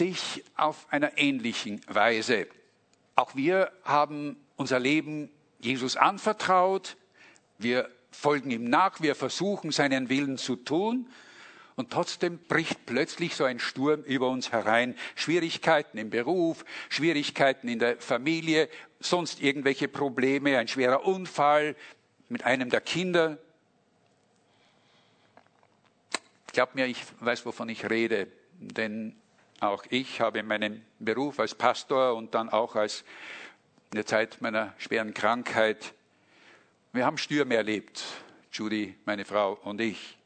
dich 0.00 0.44
auf 0.56 0.86
einer 0.90 1.16
ähnlichen 1.18 1.80
Weise. 1.86 2.46
Auch 3.14 3.36
wir 3.36 3.70
haben 3.84 4.36
unser 4.56 4.80
Leben 4.80 5.30
Jesus 5.60 5.96
anvertraut. 5.96 6.96
Wir 7.58 7.88
folgen 8.10 8.50
ihm 8.50 8.64
nach, 8.64 9.00
wir 9.00 9.14
versuchen 9.14 9.70
seinen 9.70 10.08
Willen 10.08 10.38
zu 10.38 10.56
tun. 10.56 11.08
Und 11.76 11.90
trotzdem 11.90 12.38
bricht 12.38 12.86
plötzlich 12.86 13.34
so 13.34 13.44
ein 13.44 13.58
Sturm 13.58 14.02
über 14.02 14.28
uns 14.28 14.52
herein. 14.52 14.96
Schwierigkeiten 15.16 15.98
im 15.98 16.10
Beruf, 16.10 16.64
Schwierigkeiten 16.88 17.68
in 17.68 17.80
der 17.80 17.96
Familie, 17.96 18.68
sonst 19.00 19.42
irgendwelche 19.42 19.88
Probleme, 19.88 20.58
ein 20.58 20.68
schwerer 20.68 21.04
Unfall 21.04 21.74
mit 22.28 22.44
einem 22.44 22.70
der 22.70 22.80
Kinder. 22.80 23.38
Glaub 26.52 26.76
mir, 26.76 26.86
ich 26.86 27.02
weiß, 27.20 27.44
wovon 27.44 27.68
ich 27.68 27.90
rede, 27.90 28.28
denn 28.58 29.16
auch 29.58 29.84
ich 29.90 30.20
habe 30.20 30.42
meinen 30.44 30.84
Beruf 31.00 31.40
als 31.40 31.54
Pastor 31.54 32.14
und 32.14 32.34
dann 32.34 32.48
auch 32.48 32.76
als 32.76 33.04
in 33.90 33.96
der 33.96 34.06
Zeit 34.06 34.40
meiner 34.40 34.74
schweren 34.78 35.14
Krankheit, 35.14 35.94
wir 36.92 37.04
haben 37.04 37.18
Stürme 37.18 37.56
erlebt, 37.56 38.04
Judy, 38.52 38.94
meine 39.04 39.24
Frau 39.24 39.54
und 39.64 39.80
ich. 39.80 40.16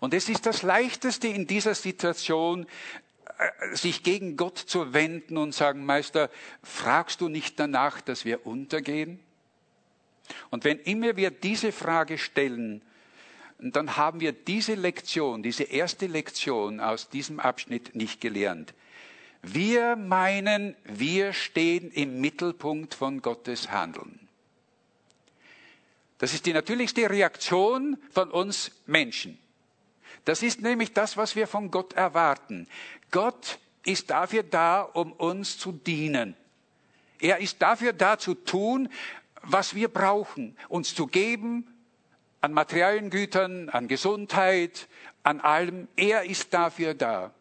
Und 0.00 0.14
es 0.14 0.28
ist 0.28 0.46
das 0.46 0.62
Leichteste 0.62 1.28
in 1.28 1.46
dieser 1.46 1.74
Situation, 1.74 2.66
äh, 3.38 3.76
sich 3.76 4.02
gegen 4.02 4.36
Gott 4.36 4.58
zu 4.58 4.92
wenden 4.92 5.36
und 5.36 5.54
sagen, 5.54 5.84
Meister, 5.84 6.30
fragst 6.62 7.20
du 7.20 7.28
nicht 7.28 7.58
danach, 7.58 8.00
dass 8.00 8.24
wir 8.24 8.46
untergehen? 8.46 9.20
Und 10.50 10.64
wenn 10.64 10.78
immer 10.78 11.16
wir 11.16 11.30
diese 11.30 11.72
Frage 11.72 12.18
stellen, 12.18 12.82
dann 13.58 13.96
haben 13.96 14.20
wir 14.20 14.32
diese 14.32 14.74
Lektion, 14.74 15.42
diese 15.42 15.64
erste 15.64 16.06
Lektion 16.06 16.80
aus 16.80 17.08
diesem 17.08 17.40
Abschnitt 17.40 17.94
nicht 17.94 18.20
gelernt. 18.20 18.72
Wir 19.42 19.96
meinen, 19.96 20.76
wir 20.84 21.32
stehen 21.32 21.90
im 21.90 22.20
Mittelpunkt 22.20 22.94
von 22.94 23.22
Gottes 23.22 23.70
Handeln. 23.70 24.28
Das 26.18 26.34
ist 26.34 26.46
die 26.46 26.52
natürlichste 26.52 27.08
Reaktion 27.08 27.96
von 28.10 28.30
uns 28.30 28.72
Menschen. 28.86 29.38
Das 30.24 30.42
ist 30.42 30.60
nämlich 30.60 30.92
das, 30.92 31.16
was 31.16 31.36
wir 31.36 31.46
von 31.46 31.70
Gott 31.70 31.92
erwarten. 31.94 32.68
Gott 33.10 33.58
ist 33.84 34.10
dafür 34.10 34.42
da, 34.42 34.82
um 34.82 35.12
uns 35.12 35.58
zu 35.58 35.72
dienen. 35.72 36.36
Er 37.20 37.38
ist 37.38 37.60
dafür 37.62 37.92
da 37.92 38.18
zu 38.18 38.34
tun, 38.34 38.88
was 39.42 39.74
wir 39.74 39.88
brauchen, 39.88 40.56
uns 40.68 40.94
zu 40.94 41.06
geben 41.06 41.66
an 42.40 42.52
materiellen 42.52 43.10
Gütern, 43.10 43.68
an 43.68 43.88
Gesundheit, 43.88 44.88
an 45.22 45.40
allem. 45.40 45.88
Er 45.96 46.24
ist 46.24 46.54
dafür 46.54 46.94
da. 46.94 47.32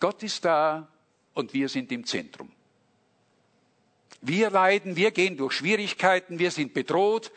Gott 0.00 0.22
ist 0.22 0.44
da 0.44 0.88
und 1.32 1.54
wir 1.54 1.68
sind 1.68 1.90
im 1.92 2.04
Zentrum. 2.04 2.50
Wir 4.20 4.50
leiden, 4.50 4.96
wir 4.96 5.10
gehen 5.10 5.36
durch 5.36 5.54
Schwierigkeiten, 5.54 6.38
wir 6.38 6.50
sind 6.50 6.74
bedroht, 6.74 7.32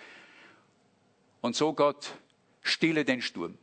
und 1.42 1.56
so 1.56 1.74
Gott, 1.74 2.12
stille 2.62 3.06
den 3.06 3.22
Sturm. 3.22 3.58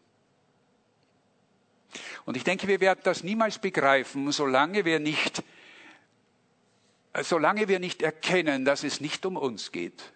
Und 2.24 2.36
ich 2.36 2.44
denke, 2.44 2.66
wir 2.68 2.80
werden 2.80 3.00
das 3.02 3.22
niemals 3.22 3.58
begreifen, 3.58 4.32
solange 4.32 4.84
wir 4.84 4.98
nicht, 4.98 5.42
solange 7.22 7.68
wir 7.68 7.78
nicht 7.78 8.02
erkennen, 8.02 8.64
dass 8.64 8.82
es 8.82 9.00
nicht 9.00 9.24
um 9.26 9.36
uns 9.36 9.72
geht, 9.72 10.12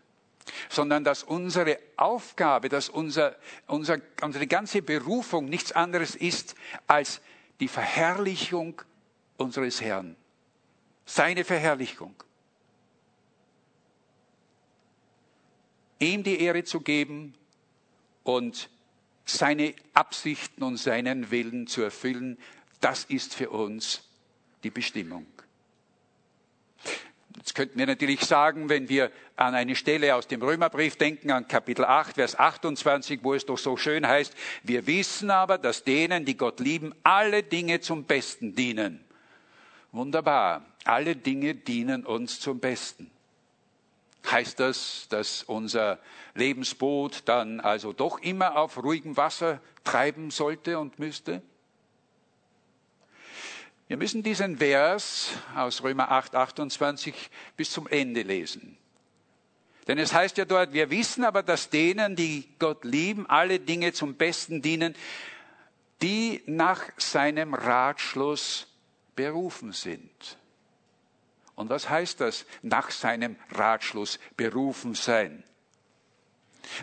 sondern 0.68 1.04
dass 1.04 1.22
unsere 1.22 1.78
Aufgabe, 1.96 2.68
dass 2.68 2.88
unser, 2.88 3.36
unser, 3.66 4.00
unsere 4.22 4.46
ganze 4.46 4.82
Berufung 4.82 5.46
nichts 5.46 5.72
anderes 5.72 6.14
ist 6.14 6.54
als 6.86 7.20
die 7.60 7.68
Verherrlichung 7.68 8.80
unseres 9.36 9.80
Herrn. 9.80 10.16
Seine 11.04 11.44
Verherrlichung. 11.44 12.14
Ihm 16.00 16.22
die 16.22 16.40
Ehre 16.40 16.64
zu 16.64 16.80
geben 16.80 17.34
und 18.28 18.68
seine 19.24 19.74
Absichten 19.94 20.62
und 20.62 20.76
seinen 20.76 21.30
Willen 21.30 21.66
zu 21.66 21.80
erfüllen, 21.80 22.36
das 22.78 23.04
ist 23.04 23.34
für 23.34 23.48
uns 23.48 24.02
die 24.64 24.70
Bestimmung. 24.70 25.26
Jetzt 27.34 27.54
könnten 27.54 27.78
wir 27.78 27.86
natürlich 27.86 28.20
sagen, 28.20 28.68
wenn 28.68 28.90
wir 28.90 29.10
an 29.36 29.54
eine 29.54 29.74
Stelle 29.74 30.14
aus 30.14 30.26
dem 30.26 30.42
Römerbrief 30.42 30.96
denken, 30.96 31.30
an 31.30 31.48
Kapitel 31.48 31.86
8, 31.86 32.16
Vers 32.16 32.38
28, 32.38 33.20
wo 33.22 33.32
es 33.32 33.46
doch 33.46 33.56
so 33.56 33.78
schön 33.78 34.06
heißt, 34.06 34.34
wir 34.62 34.86
wissen 34.86 35.30
aber, 35.30 35.56
dass 35.56 35.84
denen, 35.84 36.26
die 36.26 36.36
Gott 36.36 36.60
lieben, 36.60 36.94
alle 37.02 37.42
Dinge 37.42 37.80
zum 37.80 38.04
Besten 38.04 38.54
dienen. 38.54 39.02
Wunderbar, 39.90 40.66
alle 40.84 41.16
Dinge 41.16 41.54
dienen 41.54 42.04
uns 42.04 42.40
zum 42.40 42.60
Besten. 42.60 43.10
Heißt 44.30 44.60
das, 44.60 45.06
dass 45.08 45.42
unser 45.42 45.98
Lebensboot 46.34 47.22
dann 47.24 47.60
also 47.60 47.92
doch 47.92 48.20
immer 48.20 48.56
auf 48.56 48.82
ruhigem 48.82 49.16
Wasser 49.16 49.60
treiben 49.84 50.30
sollte 50.30 50.78
und 50.78 50.98
müsste? 50.98 51.42
Wir 53.86 53.96
müssen 53.96 54.22
diesen 54.22 54.58
Vers 54.58 55.30
aus 55.56 55.82
Römer 55.82 56.10
8, 56.10 56.34
28 56.34 57.30
bis 57.56 57.70
zum 57.70 57.86
Ende 57.86 58.20
lesen. 58.20 58.76
Denn 59.86 59.98
es 59.98 60.12
heißt 60.12 60.36
ja 60.36 60.44
dort, 60.44 60.74
wir 60.74 60.90
wissen 60.90 61.24
aber, 61.24 61.42
dass 61.42 61.70
denen, 61.70 62.14
die 62.14 62.46
Gott 62.58 62.84
lieben, 62.84 63.26
alle 63.30 63.58
Dinge 63.58 63.94
zum 63.94 64.14
Besten 64.14 64.60
dienen, 64.60 64.94
die 66.02 66.42
nach 66.44 66.82
seinem 66.98 67.54
Ratschluss 67.54 68.66
berufen 69.16 69.72
sind. 69.72 70.36
Und 71.58 71.70
was 71.70 71.90
heißt 71.90 72.20
das, 72.20 72.46
nach 72.62 72.92
seinem 72.92 73.34
Ratschluss 73.50 74.20
berufen 74.36 74.94
sein? 74.94 75.42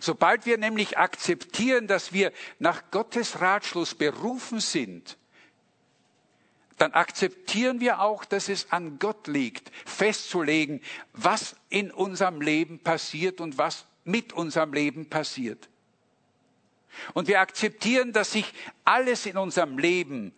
Sobald 0.02 0.46
wir 0.46 0.58
nämlich 0.58 0.98
akzeptieren, 0.98 1.88
dass 1.88 2.12
wir 2.12 2.34
nach 2.60 2.92
Gottes 2.92 3.40
Ratschluss 3.40 3.96
berufen 3.96 4.60
sind, 4.60 5.18
dann 6.78 6.92
akzeptieren 6.92 7.80
wir 7.80 8.02
auch, 8.02 8.26
dass 8.26 8.50
es 8.50 8.70
an 8.74 9.00
Gott 9.00 9.28
liegt, 9.28 9.72
festzulegen, 9.86 10.82
was 11.14 11.56
in 11.70 11.90
unserem 11.90 12.42
Leben 12.42 12.80
passiert 12.80 13.40
und 13.40 13.58
was 13.58 13.86
mit 14.04 14.34
unserem 14.34 14.74
Leben 14.74 15.10
passiert. 15.10 15.70
Und 17.14 17.30
wir 17.30 17.40
akzeptieren, 17.40 18.12
dass 18.12 18.34
sich 18.34 18.54
alles 18.84 19.26
in 19.26 19.38
unserem 19.38 19.78
Leben 19.78 20.34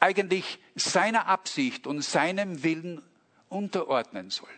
eigentlich 0.00 0.60
seiner 0.76 1.26
Absicht 1.26 1.86
und 1.86 2.00
seinem 2.00 2.62
Willen 2.62 3.02
unterordnen 3.48 4.30
soll. 4.30 4.48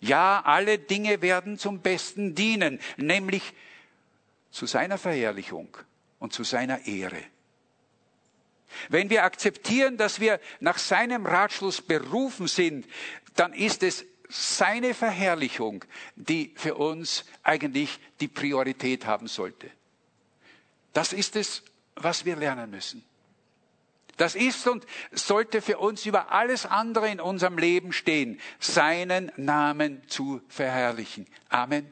Ja, 0.00 0.42
alle 0.44 0.78
Dinge 0.78 1.20
werden 1.22 1.58
zum 1.58 1.80
Besten 1.80 2.34
dienen, 2.34 2.80
nämlich 2.96 3.52
zu 4.50 4.66
seiner 4.66 4.98
Verherrlichung 4.98 5.76
und 6.18 6.32
zu 6.32 6.42
seiner 6.42 6.86
Ehre. 6.86 7.22
Wenn 8.88 9.10
wir 9.10 9.24
akzeptieren, 9.24 9.96
dass 9.96 10.20
wir 10.20 10.40
nach 10.60 10.78
seinem 10.78 11.26
Ratschluss 11.26 11.82
berufen 11.82 12.46
sind, 12.46 12.86
dann 13.34 13.52
ist 13.52 13.82
es 13.82 14.04
seine 14.28 14.94
Verherrlichung, 14.94 15.84
die 16.14 16.54
für 16.56 16.76
uns 16.76 17.24
eigentlich 17.42 17.98
die 18.20 18.28
Priorität 18.28 19.06
haben 19.06 19.26
sollte. 19.26 19.70
Das 20.92 21.12
ist 21.12 21.36
es, 21.36 21.62
was 21.96 22.24
wir 22.24 22.36
lernen 22.36 22.70
müssen. 22.70 23.04
Das 24.20 24.34
ist 24.34 24.68
und 24.68 24.84
sollte 25.12 25.62
für 25.62 25.78
uns 25.78 26.04
über 26.04 26.30
alles 26.30 26.66
andere 26.66 27.08
in 27.08 27.20
unserem 27.20 27.56
Leben 27.56 27.90
stehen, 27.90 28.38
seinen 28.58 29.32
Namen 29.38 30.06
zu 30.08 30.42
verherrlichen. 30.46 31.26
Amen. 31.48 31.90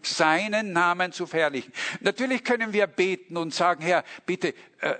Seinen 0.00 0.72
Namen 0.72 1.10
zu 1.10 1.26
verherrlichen. 1.26 1.72
Natürlich 1.98 2.44
können 2.44 2.72
wir 2.72 2.86
beten 2.86 3.36
und 3.36 3.52
sagen, 3.52 3.82
Herr, 3.82 4.04
bitte 4.26 4.54
äh, 4.78 4.94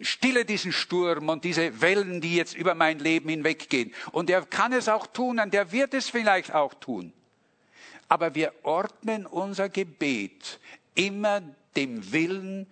stille 0.00 0.44
diesen 0.44 0.70
Sturm 0.70 1.28
und 1.28 1.42
diese 1.42 1.80
Wellen, 1.80 2.20
die 2.20 2.36
jetzt 2.36 2.54
über 2.54 2.76
mein 2.76 3.00
Leben 3.00 3.28
hinweggehen. 3.28 3.92
Und 4.12 4.30
er 4.30 4.42
kann 4.42 4.72
es 4.72 4.88
auch 4.88 5.08
tun 5.08 5.40
und 5.40 5.52
er 5.56 5.72
wird 5.72 5.92
es 5.92 6.08
vielleicht 6.08 6.54
auch 6.54 6.74
tun. 6.74 7.12
Aber 8.06 8.36
wir 8.36 8.52
ordnen 8.62 9.26
unser 9.26 9.68
Gebet 9.68 10.60
immer 10.94 11.42
dem 11.74 12.12
Willen 12.12 12.68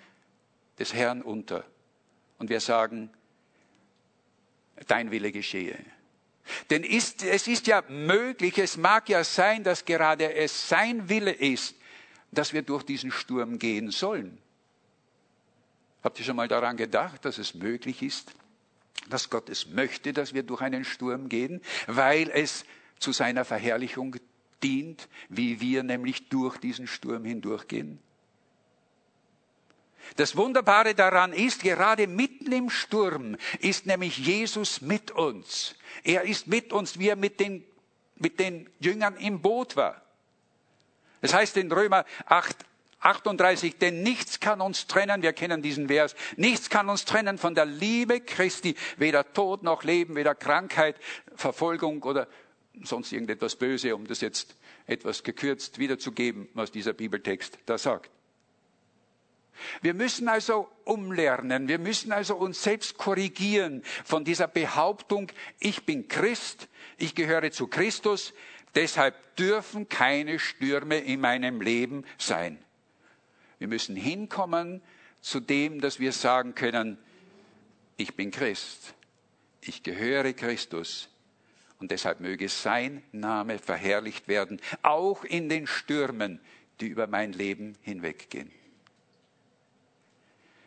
des 0.79 0.95
Herrn 0.95 1.21
unter. 1.21 1.65
Und 2.39 2.49
wir 2.49 2.61
sagen, 2.61 3.11
dein 4.87 5.11
Wille 5.11 5.33
geschehe. 5.33 5.79
Denn 6.71 6.85
ist, 6.85 7.23
es 7.23 7.49
ist 7.49 7.67
ja 7.67 7.83
möglich, 7.89 8.59
es 8.59 8.77
mag 8.77 9.09
ja 9.09 9.25
sein, 9.25 9.65
dass 9.65 9.85
gerade 9.85 10.35
es 10.35 10.69
sein 10.69 11.09
Wille 11.09 11.33
ist, 11.33 11.75
dass 12.33 12.53
wir 12.53 12.63
durch 12.63 12.83
diesen 12.83 13.11
Sturm 13.11 13.59
gehen 13.59 13.91
sollen. 13.91 14.39
Habt 16.03 16.19
ihr 16.19 16.25
schon 16.25 16.37
mal 16.37 16.49
daran 16.49 16.77
gedacht, 16.77 17.25
dass 17.25 17.39
es 17.39 17.55
möglich 17.55 18.03
ist, 18.03 18.35
dass 19.09 19.31
Gott 19.31 19.49
es 19.49 19.69
möchte, 19.69 20.13
dass 20.13 20.35
wir 20.35 20.43
durch 20.43 20.61
einen 20.61 20.85
Sturm 20.85 21.29
gehen, 21.29 21.63
weil 21.87 22.31
es 22.31 22.65
zu 22.99 23.13
seiner 23.13 23.45
Verherrlichung 23.45 24.17
dient, 24.63 25.09
wie 25.29 25.61
wir 25.61 25.83
nämlich 25.83 26.29
durch 26.29 26.59
diesen 26.59 26.87
Sturm 26.87 27.25
hindurchgehen? 27.25 27.99
Das 30.17 30.37
Wunderbare 30.37 30.95
daran 30.95 31.33
ist, 31.33 31.63
gerade 31.63 32.07
mitten 32.07 32.53
im 32.53 32.71
Sturm 32.71 33.37
ist 33.61 33.87
nämlich 33.87 34.19
Jesus 34.19 34.81
mit 34.81 35.11
uns. 35.11 35.75
Er 36.03 36.23
ist 36.23 36.47
mit 36.47 36.73
uns, 36.73 36.99
wie 36.99 37.09
er 37.09 37.17
mit 37.17 37.41
den, 37.41 37.65
mit 38.17 38.39
den 38.39 38.69
Jüngern 38.79 39.17
im 39.17 39.41
Boot 39.41 39.77
war. 39.77 40.03
Es 41.21 41.33
heißt 41.33 41.57
in 41.57 41.73
Römer 41.73 42.05
8, 42.27 42.57
38, 43.01 43.79
denn 43.79 44.03
nichts 44.03 44.41
kann 44.41 44.61
uns 44.61 44.87
trennen, 44.87 45.23
wir 45.23 45.33
kennen 45.33 45.63
diesen 45.63 45.89
Vers, 45.89 46.15
nichts 46.37 46.71
kann 46.71 46.89
uns 46.89 47.05
trennen 47.05 47.37
von 47.39 47.55
der 47.55 47.67
Liebe 47.67 48.21
Christi, 48.21 48.75
weder 48.97 49.33
Tod 49.33 49.63
noch 49.63 49.85
Leben, 49.85 50.17
weder 50.17 50.35
Krankheit, 50.35 50.97
Verfolgung 51.37 52.03
oder 52.03 52.29
sonst 52.83 53.13
irgendetwas 53.13 53.57
Böse, 53.57 53.95
um 53.95 54.07
das 54.07 54.21
jetzt 54.21 54.57
etwas 54.87 55.23
gekürzt 55.23 55.79
wiederzugeben, 55.79 56.49
was 56.55 56.71
dieser 56.71 56.93
Bibeltext 56.93 57.59
da 57.67 57.79
sagt. 57.79 58.11
Wir 59.83 59.95
müssen 59.95 60.29
also 60.29 60.69
umlernen, 60.85 61.69
wir 61.69 61.79
müssen 61.79 62.13
also 62.13 62.37
uns 62.37 62.63
selbst 62.63 62.99
korrigieren 62.99 63.83
von 64.05 64.25
dieser 64.25 64.49
Behauptung, 64.49 65.31
ich 65.61 65.85
bin 65.85 66.09
Christ, 66.09 66.69
ich 66.99 67.15
gehöre 67.15 67.51
zu 67.51 67.67
Christus, 67.67 68.35
deshalb 68.75 69.37
dürfen 69.37 69.89
keine 69.89 70.39
Stürme 70.39 70.99
in 70.99 71.21
meinem 71.21 71.61
Leben 71.61 72.05
sein. 72.19 72.59
Wir 73.59 73.69
müssen 73.69 73.97
hinkommen 73.97 74.83
zu 75.21 75.41
dem, 75.41 75.81
dass 75.81 76.01
wir 76.01 76.13
sagen 76.13 76.55
können, 76.55 76.99
ich 77.97 78.15
bin 78.15 78.31
Christ, 78.31 78.95
ich 79.61 79.83
gehöre 79.83 80.33
Christus 80.33 81.09
und 81.79 81.91
deshalb 81.91 82.21
möge 82.21 82.49
sein 82.49 83.03
Name 83.13 83.59
verherrlicht 83.59 84.29
werden, 84.29 84.61
auch 84.83 85.25
in 85.25 85.49
den 85.49 85.67
Stürmen, 85.67 86.41
die 86.81 86.89
über 86.89 87.07
mein 87.07 87.33
Leben 87.33 87.77
hinweggehen. 87.83 88.51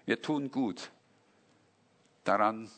Wir 0.08 0.22
tun 0.22 0.50
gut 0.52 0.90
daran, 2.24 2.72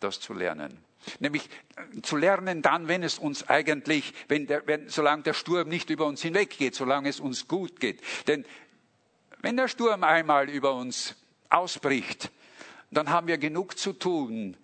das 0.00 0.20
zu 0.20 0.32
lernen. 0.32 0.78
Nämlich 1.20 1.48
äh, 1.76 2.00
zu 2.00 2.16
lernen 2.16 2.62
dann, 2.62 2.88
wenn 2.88 3.02
es 3.02 3.18
uns 3.18 3.48
eigentlich, 3.48 4.14
wenn 4.28 4.46
der, 4.46 4.66
wenn, 4.66 4.88
solange 4.88 5.22
der 5.22 5.34
Sturm 5.34 5.68
nicht 5.68 5.90
über 5.90 6.06
uns 6.06 6.22
hinweggeht, 6.22 6.74
solange 6.74 7.10
es 7.10 7.20
uns 7.20 7.46
gut 7.46 7.78
geht. 7.78 8.00
Denn 8.26 8.46
wenn 9.42 9.56
der 9.56 9.68
Sturm 9.68 10.02
einmal 10.02 10.48
über 10.48 10.74
uns 10.74 11.14
ausbricht, 11.50 12.30
dann 12.90 13.10
haben 13.10 13.26
wir 13.26 13.36
genug 13.36 13.78
zu 13.78 13.92
tun, 13.92 14.56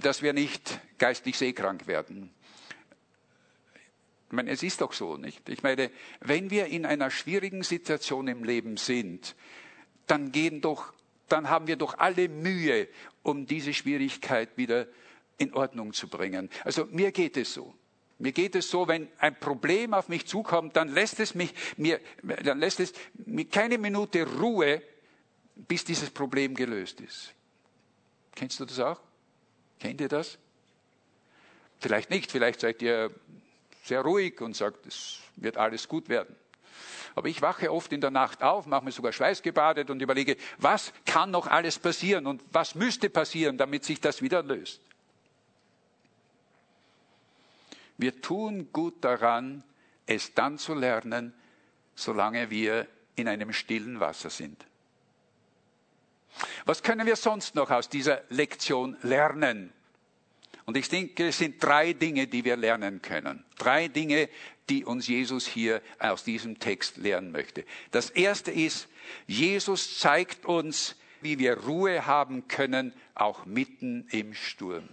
dass 0.00 0.22
wir 0.22 0.32
nicht 0.32 0.80
geistlich 0.98 1.38
seekrank 1.38 1.86
werden. 1.86 2.34
Ich 4.26 4.32
meine, 4.32 4.50
es 4.50 4.64
ist 4.64 4.80
doch 4.80 4.92
so, 4.92 5.16
nicht? 5.16 5.48
Ich 5.48 5.62
meine, 5.62 5.92
wenn 6.20 6.50
wir 6.50 6.66
in 6.66 6.86
einer 6.86 7.10
schwierigen 7.10 7.62
Situation 7.62 8.26
im 8.26 8.42
Leben 8.42 8.76
sind, 8.76 9.36
dann 10.08 10.32
gehen 10.32 10.60
doch, 10.60 10.92
dann 11.28 11.48
haben 11.50 11.66
wir 11.66 11.76
doch 11.76 11.98
alle 11.98 12.28
Mühe, 12.28 12.88
um 13.22 13.46
diese 13.46 13.72
Schwierigkeit 13.72 14.56
wieder 14.56 14.86
in 15.38 15.52
Ordnung 15.54 15.92
zu 15.92 16.08
bringen. 16.08 16.50
Also 16.64 16.86
mir 16.86 17.12
geht 17.12 17.36
es 17.36 17.52
so. 17.52 17.74
Mir 18.18 18.32
geht 18.32 18.54
es 18.54 18.70
so, 18.70 18.88
wenn 18.88 19.08
ein 19.18 19.38
Problem 19.38 19.92
auf 19.92 20.08
mich 20.08 20.26
zukommt, 20.26 20.74
dann 20.76 20.88
lässt 20.88 21.20
es 21.20 21.34
mich, 21.34 21.52
mir, 21.76 22.00
dann 22.22 22.58
lässt 22.58 22.80
es 22.80 22.94
mir 23.26 23.44
keine 23.44 23.76
Minute 23.76 24.26
Ruhe, 24.38 24.82
bis 25.54 25.84
dieses 25.84 26.10
Problem 26.10 26.54
gelöst 26.54 27.00
ist. 27.00 27.34
Kennst 28.34 28.58
du 28.60 28.64
das 28.64 28.78
auch? 28.78 29.00
Kennt 29.78 30.00
ihr 30.00 30.08
das? 30.08 30.38
Vielleicht 31.78 32.08
nicht, 32.08 32.30
vielleicht 32.32 32.60
seid 32.60 32.80
ihr 32.80 33.10
sehr 33.84 34.00
ruhig 34.00 34.40
und 34.40 34.56
sagt, 34.56 34.86
es 34.86 35.20
wird 35.36 35.58
alles 35.58 35.86
gut 35.86 36.08
werden. 36.08 36.34
Aber 37.16 37.28
ich 37.28 37.40
wache 37.40 37.72
oft 37.72 37.92
in 37.94 38.02
der 38.02 38.10
Nacht 38.10 38.42
auf, 38.42 38.66
mache 38.66 38.84
mir 38.84 38.92
sogar 38.92 39.10
schweißgebadet 39.10 39.88
und 39.88 40.02
überlege, 40.02 40.36
was 40.58 40.92
kann 41.06 41.30
noch 41.30 41.46
alles 41.46 41.78
passieren 41.78 42.26
und 42.26 42.42
was 42.52 42.74
müsste 42.74 43.08
passieren, 43.08 43.56
damit 43.56 43.84
sich 43.86 44.02
das 44.02 44.20
wieder 44.20 44.42
löst. 44.42 44.82
Wir 47.96 48.20
tun 48.20 48.68
gut 48.70 49.02
daran, 49.02 49.64
es 50.04 50.34
dann 50.34 50.58
zu 50.58 50.74
lernen, 50.74 51.32
solange 51.94 52.50
wir 52.50 52.86
in 53.14 53.28
einem 53.28 53.54
stillen 53.54 53.98
Wasser 53.98 54.28
sind. 54.28 54.66
Was 56.66 56.82
können 56.82 57.06
wir 57.06 57.16
sonst 57.16 57.54
noch 57.54 57.70
aus 57.70 57.88
dieser 57.88 58.24
Lektion 58.28 58.98
lernen? 59.00 59.72
Und 60.66 60.76
ich 60.76 60.90
denke, 60.90 61.28
es 61.28 61.38
sind 61.38 61.62
drei 61.62 61.94
Dinge, 61.94 62.26
die 62.26 62.44
wir 62.44 62.56
lernen 62.56 63.00
können. 63.00 63.42
Drei 63.56 63.88
Dinge, 63.88 64.28
die 64.68 64.84
uns 64.84 65.06
Jesus 65.06 65.46
hier 65.46 65.80
aus 65.98 66.24
diesem 66.24 66.58
Text 66.58 66.96
lernen 66.96 67.32
möchte. 67.32 67.64
Das 67.90 68.10
erste 68.10 68.50
ist, 68.50 68.88
Jesus 69.26 69.98
zeigt 69.98 70.46
uns, 70.46 70.96
wie 71.20 71.38
wir 71.38 71.58
Ruhe 71.58 72.06
haben 72.06 72.48
können, 72.48 72.92
auch 73.14 73.46
mitten 73.46 74.06
im 74.10 74.34
Sturm 74.34 74.88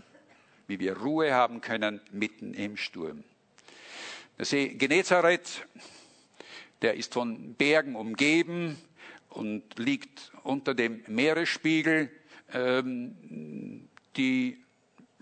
wie 0.68 0.80
wir 0.80 0.98
Ruhe 0.98 1.34
haben 1.34 1.62
können 1.62 2.02
mitten 2.12 2.54
im 2.54 2.78
Sturm. 2.78 3.24
Der 4.38 4.46
See 4.46 4.70
Genezareth, 4.70 5.68
der 6.82 6.96
ist 6.96 7.14
von 7.14 7.54
Bergen 7.54 7.96
umgeben 7.96 8.78
und 9.30 9.78
liegt 9.78 10.32
unter 10.44 10.74
dem 10.74 11.04
Meeresspiegel. 11.08 12.10
Ähm, 12.52 13.90
die 14.18 14.62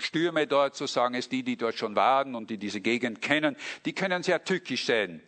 Stürme 0.01 0.47
dort, 0.47 0.75
so 0.75 0.87
sagen 0.87 1.15
es 1.15 1.29
die, 1.29 1.43
die 1.43 1.57
dort 1.57 1.75
schon 1.75 1.95
waren 1.95 2.35
und 2.35 2.49
die 2.49 2.57
diese 2.57 2.81
Gegend 2.81 3.21
kennen, 3.21 3.55
die 3.85 3.93
können 3.93 4.23
sehr 4.23 4.43
tückisch 4.43 4.85
sein. 4.85 5.21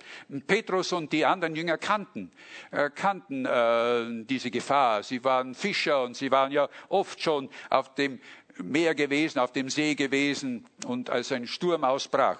Petrus 0.48 0.92
und 0.92 1.14
die 1.14 1.26
anderen 1.26 1.56
Jünger 1.56 1.78
kannten, 1.78 2.32
äh, 2.72 2.90
kannten 2.90 3.46
äh, 3.46 4.26
diese 4.26 4.52
Gefahr. 4.52 5.04
Sie 5.04 5.24
waren 5.24 5.56
Fischer 5.56 6.04
und 6.04 6.16
sie 6.16 6.32
waren 6.32 6.52
ja 6.52 6.70
oft 6.90 7.22
schon 7.22 7.50
auf 7.70 7.96
dem 7.96 8.20
Meer 8.62 8.94
gewesen, 8.94 9.40
auf 9.40 9.52
dem 9.52 9.70
See 9.70 9.96
gewesen 9.96 10.68
und 10.86 11.10
als 11.10 11.32
ein 11.32 11.48
Sturm 11.48 11.84
ausbrach. 11.84 12.38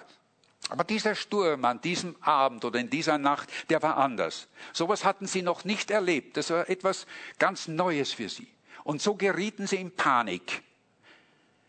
Aber 0.70 0.84
dieser 0.84 1.14
Sturm 1.14 1.64
an 1.64 1.80
diesem 1.80 2.16
Abend 2.22 2.64
oder 2.64 2.78
in 2.78 2.88
dieser 2.88 3.18
Nacht, 3.18 3.48
der 3.68 3.82
war 3.82 3.96
anders. 3.98 4.48
Sowas 4.72 5.04
hatten 5.04 5.26
sie 5.26 5.42
noch 5.42 5.64
nicht 5.64 5.90
erlebt. 5.90 6.36
Das 6.36 6.50
war 6.50 6.68
etwas 6.68 7.06
ganz 7.38 7.68
Neues 7.68 8.12
für 8.12 8.28
sie. 8.28 8.48
Und 8.82 9.02
so 9.02 9.14
gerieten 9.14 9.66
sie 9.66 9.76
in 9.76 9.90
Panik. 9.90 10.62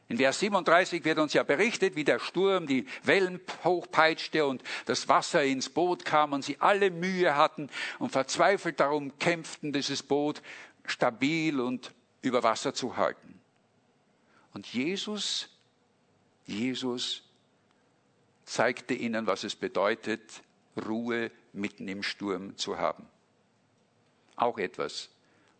In 0.07 0.17
Vers 0.17 0.39
37 0.39 1.03
wird 1.03 1.17
uns 1.17 1.33
ja 1.33 1.41
berichtet, 1.41 1.95
wie 1.95 2.03
der 2.03 2.19
Sturm 2.19 2.67
die 2.67 2.85
Wellen 3.03 3.39
hochpeitschte 3.63 4.45
und 4.45 4.61
das 4.85 5.07
Wasser 5.07 5.43
ins 5.43 5.69
Boot 5.69 6.05
kam 6.05 6.33
und 6.33 6.43
sie 6.43 6.57
alle 6.59 6.91
Mühe 6.91 7.35
hatten 7.35 7.69
und 7.97 8.11
verzweifelt 8.11 8.79
darum 8.79 9.17
kämpften, 9.17 9.73
dieses 9.73 10.03
Boot 10.03 10.43
stabil 10.85 11.59
und 11.59 11.91
über 12.21 12.43
Wasser 12.43 12.75
zu 12.75 12.97
halten. 12.97 13.39
Und 14.53 14.67
Jesus, 14.67 15.49
Jesus 16.45 17.23
zeigte 18.45 18.93
ihnen, 18.93 19.25
was 19.25 19.43
es 19.43 19.55
bedeutet, 19.55 20.43
Ruhe 20.77 21.31
mitten 21.51 21.87
im 21.87 22.03
Sturm 22.03 22.55
zu 22.57 22.77
haben. 22.77 23.07
Auch 24.35 24.59
etwas, 24.59 25.09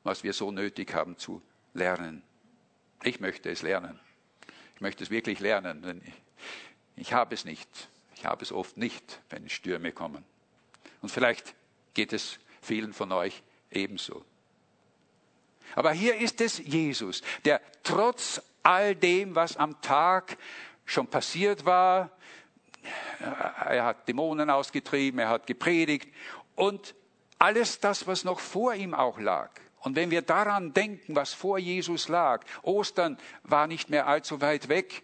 was 0.03 0.23
wir 0.23 0.33
so 0.33 0.51
nötig 0.51 0.93
haben 0.93 1.17
zu 1.17 1.41
lernen. 1.73 2.21
Ich 3.03 3.19
möchte 3.19 3.49
es 3.49 3.63
lernen. 3.63 3.99
Ich 4.75 4.81
möchte 4.81 5.03
es 5.03 5.09
wirklich 5.09 5.39
lernen, 5.39 5.81
denn 5.81 6.01
ich, 6.95 7.13
habe 7.13 7.33
es 7.33 7.45
nicht. 7.45 7.89
Ich 8.15 8.25
habe 8.25 8.43
es 8.43 8.51
oft 8.51 8.77
nicht, 8.77 9.21
wenn 9.29 9.49
Stürme 9.49 9.91
kommen. 9.91 10.25
Und 11.01 11.09
vielleicht 11.09 11.55
geht 11.93 12.13
es 12.13 12.39
vielen 12.61 12.93
von 12.93 13.11
euch 13.11 13.41
ebenso. 13.71 14.25
Aber 15.75 15.91
hier 15.91 16.17
ist 16.17 16.41
es 16.41 16.57
Jesus, 16.59 17.21
der 17.45 17.61
trotz 17.83 18.41
all 18.63 18.95
dem, 18.95 19.35
was 19.35 19.57
am 19.57 19.81
Tag 19.81 20.37
schon 20.85 21.07
passiert 21.07 21.65
war. 21.65 22.11
Er 23.19 23.85
hat 23.85 24.07
Dämonen 24.07 24.49
ausgetrieben, 24.49 25.19
er 25.19 25.29
hat 25.29 25.47
gepredigt 25.47 26.13
und 26.55 26.95
alles 27.39 27.79
das, 27.79 28.07
was 28.07 28.23
noch 28.23 28.39
vor 28.39 28.73
ihm 28.73 28.93
auch 28.93 29.19
lag. 29.19 29.51
Und 29.85 29.95
wenn 29.95 30.09
wir 30.09 30.23
daran 30.23 30.73
denken, 30.73 31.15
was 31.15 31.33
vor 31.33 31.59
Jesus 31.59 32.07
lag, 32.07 32.43
Ostern 32.63 33.19
war 33.43 33.67
nicht 33.67 33.91
mehr 33.91 34.07
allzu 34.07 34.41
weit 34.41 34.67
weg 34.67 35.03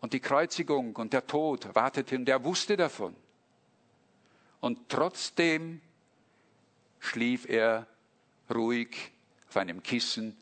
und 0.00 0.12
die 0.12 0.20
Kreuzigung 0.20 0.94
und 0.94 1.12
der 1.12 1.26
Tod 1.26 1.74
warteten 1.74 2.18
und 2.18 2.28
er 2.28 2.44
wusste 2.44 2.76
davon. 2.76 3.16
Und 4.60 4.88
trotzdem 4.88 5.80
schlief 7.00 7.48
er 7.48 7.88
ruhig 8.54 9.10
auf 9.48 9.56
einem 9.56 9.82
Kissen 9.82 10.36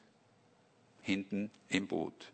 hinten 1.01 1.51
im 1.71 1.87
Boot. 1.87 2.31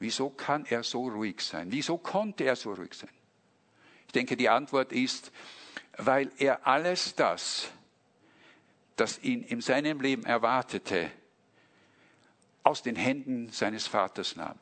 Wieso 0.00 0.30
kann 0.30 0.66
er 0.66 0.82
so 0.82 1.06
ruhig 1.06 1.40
sein? 1.40 1.70
Wieso 1.70 1.98
konnte 1.98 2.42
er 2.42 2.56
so 2.56 2.72
ruhig 2.72 2.94
sein? 2.94 3.10
Ich 4.06 4.12
denke, 4.12 4.36
die 4.36 4.48
Antwort 4.48 4.90
ist, 4.90 5.30
weil 5.98 6.32
er 6.38 6.66
alles 6.66 7.14
das, 7.14 7.70
das 9.00 9.18
ihn 9.22 9.42
in 9.42 9.62
seinem 9.62 10.00
Leben 10.00 10.24
erwartete, 10.24 11.10
aus 12.62 12.82
den 12.82 12.96
Händen 12.96 13.48
seines 13.50 13.86
Vaters 13.86 14.36
nahm. 14.36 14.58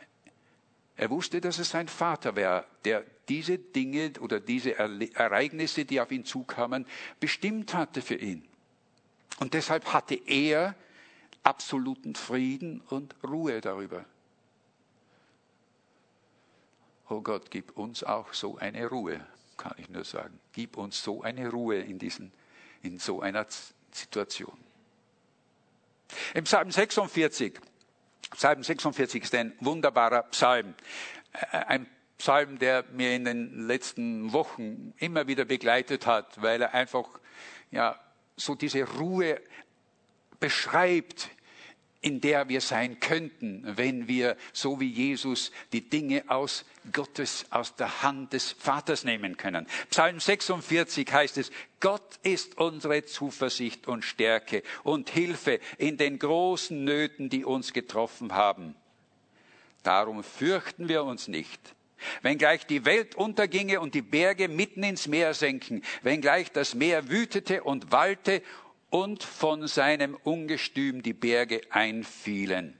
Er 0.97 1.11
wusste, 1.11 1.41
dass 1.41 1.59
es 1.59 1.71
sein 1.71 1.89
Vater 1.89 2.37
wäre, 2.37 2.65
der 2.85 3.05
diese 3.29 3.59
Dinge 3.59 4.13
oder 4.21 4.39
diese 4.39 4.77
Ereignisse, 4.77 5.85
die 5.85 6.01
auf 6.01 6.13
ihn 6.13 6.25
zukamen, 6.25 6.87
bestimmt 7.19 7.75
hatte 7.75 8.01
für 8.01 8.15
ihn. 8.15 8.47
Und 9.41 9.55
deshalb 9.55 9.93
hatte 9.93 10.15
er 10.15 10.77
absoluten 11.43 12.15
Frieden 12.15 12.81
und 12.89 13.15
Ruhe 13.25 13.61
darüber. 13.61 14.05
Oh 17.09 17.23
Gott, 17.23 17.51
gib 17.51 17.77
uns 17.77 18.05
auch 18.05 18.33
so 18.35 18.57
eine 18.59 18.87
Ruhe, 18.87 19.21
kann 19.57 19.75
ich 19.79 19.89
nur 19.89 20.05
sagen. 20.05 20.39
Gib 20.53 20.77
uns 20.77 21.03
so 21.03 21.23
eine 21.23 21.49
Ruhe 21.51 21.79
in, 21.79 21.99
diesen, 21.99 22.33
in 22.83 22.99
so 22.99 23.21
einer 23.21 23.47
Situation. 23.93 24.59
Im 26.35 26.45
Psalm 26.45 26.71
46, 26.71 27.61
Psalm 28.31 28.63
46 28.63 29.23
ist 29.25 29.35
ein 29.35 29.55
wunderbarer 29.61 30.23
Psalm. 30.25 30.75
Äh, 31.33 31.57
ein 31.57 31.87
Psalm, 32.19 32.59
der 32.59 32.85
mir 32.93 33.15
in 33.15 33.25
den 33.25 33.67
letzten 33.67 34.33
Wochen 34.33 34.93
immer 34.99 35.29
wieder 35.29 35.45
begleitet 35.45 36.07
hat, 36.07 36.43
weil 36.43 36.63
er 36.63 36.75
einfach 36.75 37.07
ja, 37.71 37.99
so 38.37 38.55
diese 38.55 38.83
Ruhe 38.83 39.41
beschreibt, 40.41 41.31
in 42.01 42.21
der 42.21 42.49
wir 42.49 42.61
sein 42.61 43.01
könnten, 43.01 43.65
wenn 43.77 44.07
wir, 44.07 44.37
so 44.53 44.79
wie 44.79 44.89
Jesus, 44.89 45.51
die 45.73 45.89
Dinge 45.89 46.25
aus 46.29 46.65
Gottes, 46.93 47.47
aus 47.51 47.75
der 47.75 48.03
Hand 48.03 48.33
des 48.33 48.53
Vaters 48.53 49.05
nehmen 49.05 49.37
können. 49.37 49.67
Psalm 49.91 50.21
46 50.21 51.13
heißt 51.13 51.39
es, 51.39 51.51
Gott 51.81 52.19
ist 52.23 52.57
unsere 52.59 53.05
Zuversicht 53.05 53.89
und 53.89 54.05
Stärke 54.05 54.63
und 54.85 55.11
Hilfe 55.11 55.59
in 55.77 55.97
den 55.97 56.19
großen 56.19 56.85
Nöten, 56.85 57.31
die 57.31 57.45
uns 57.45 57.73
getroffen 57.73 58.33
haben. 58.33 58.77
Darum 59.83 60.23
fürchten 60.23 60.89
wir 60.89 61.03
uns 61.05 61.29
nicht. 61.29 61.75
Wenngleich 62.23 62.67
die 62.67 62.85
Welt 62.85 63.17
unterginge 63.17 63.81
und 63.81 63.95
die 63.95 64.03
Berge 64.03 64.49
mitten 64.49 64.85
ins 64.85 65.09
Meer 65.09 65.35
senken, 65.35 65.83
wenngleich 66.03 66.53
das 66.53 66.75
Meer 66.75 67.09
wütete 67.09 67.65
und 67.65 67.91
wallte 67.91 68.43
und 68.91 69.23
von 69.23 69.67
seinem 69.67 70.15
Ungestüm 70.15 71.03
die 71.03 71.13
Berge 71.13 71.61
einfielen. 71.71 72.79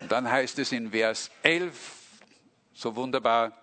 Und 0.00 0.12
dann 0.12 0.30
heißt 0.30 0.58
es 0.58 0.72
in 0.72 0.90
Vers 0.90 1.30
11 1.42 2.04
so 2.72 2.96
wunderbar, 2.96 3.56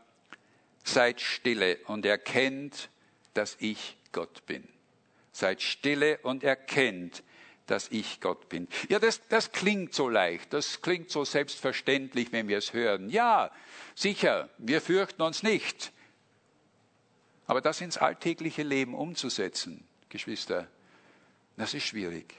seid 0.83 1.21
stille 1.21 1.77
und 1.85 2.05
erkennt, 2.05 2.89
dass 3.33 3.57
ich 3.59 3.97
Gott 4.11 4.45
bin. 4.45 4.67
Seid 5.31 5.61
stille 5.61 6.19
und 6.23 6.43
erkennt, 6.43 7.23
dass 7.67 7.89
ich 7.89 8.19
Gott 8.19 8.49
bin. 8.49 8.67
Ja, 8.89 8.99
das, 8.99 9.27
das 9.27 9.51
klingt 9.51 9.93
so 9.93 10.09
leicht, 10.09 10.51
das 10.53 10.81
klingt 10.81 11.09
so 11.09 11.23
selbstverständlich, 11.23 12.31
wenn 12.31 12.47
wir 12.47 12.57
es 12.57 12.73
hören. 12.73 13.09
Ja, 13.09 13.51
sicher, 13.95 14.49
wir 14.57 14.81
fürchten 14.81 15.21
uns 15.21 15.43
nicht. 15.43 15.91
Aber 17.47 17.61
das 17.61 17.81
ins 17.81 17.97
alltägliche 17.97 18.63
Leben 18.63 18.93
umzusetzen, 18.93 19.85
Geschwister, 20.09 20.67
das 21.57 21.73
ist 21.73 21.85
schwierig. 21.85 22.33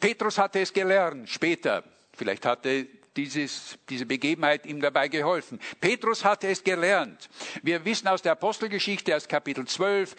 Petrus 0.00 0.38
hatte 0.38 0.60
es 0.60 0.72
gelernt, 0.72 1.28
später. 1.28 1.84
Vielleicht 2.12 2.46
hatte 2.46 2.86
dieses, 3.16 3.78
diese 3.88 4.06
Begebenheit 4.06 4.66
ihm 4.66 4.80
dabei 4.80 5.08
geholfen. 5.08 5.60
Petrus 5.80 6.24
hatte 6.24 6.48
es 6.48 6.62
gelernt. 6.62 7.28
Wir 7.62 7.84
wissen 7.84 8.08
aus 8.08 8.22
der 8.22 8.32
Apostelgeschichte, 8.32 9.16
aus 9.16 9.28
Kapitel 9.28 9.66
12, 9.66 10.16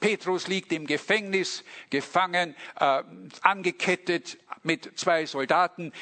Petrus 0.00 0.48
liegt 0.48 0.70
im 0.72 0.86
Gefängnis, 0.86 1.64
gefangen, 1.88 2.54
äh, 2.78 3.02
angekettet 3.40 4.38
mit 4.62 4.98
zwei 4.98 5.24
Soldaten, 5.26 5.92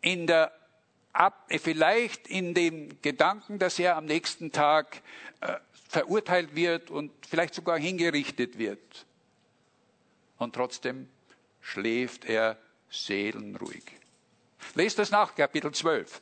in 0.00 0.26
der 0.26 0.52
Ab, 1.12 1.46
vielleicht 1.48 2.26
in 2.26 2.54
dem 2.54 3.00
Gedanken, 3.00 3.60
dass 3.60 3.78
er 3.78 3.96
am 3.96 4.04
nächsten 4.04 4.50
Tag 4.50 5.00
äh, 5.42 5.58
verurteilt 5.94 6.56
wird 6.56 6.90
und 6.90 7.12
vielleicht 7.24 7.54
sogar 7.54 7.78
hingerichtet 7.78 8.58
wird. 8.58 9.06
Und 10.38 10.52
trotzdem 10.52 11.08
schläft 11.60 12.24
er 12.24 12.58
seelenruhig. 12.90 13.84
Lest 14.74 14.98
das 14.98 15.12
nach, 15.12 15.36
Kapitel 15.36 15.70
12. 15.70 16.20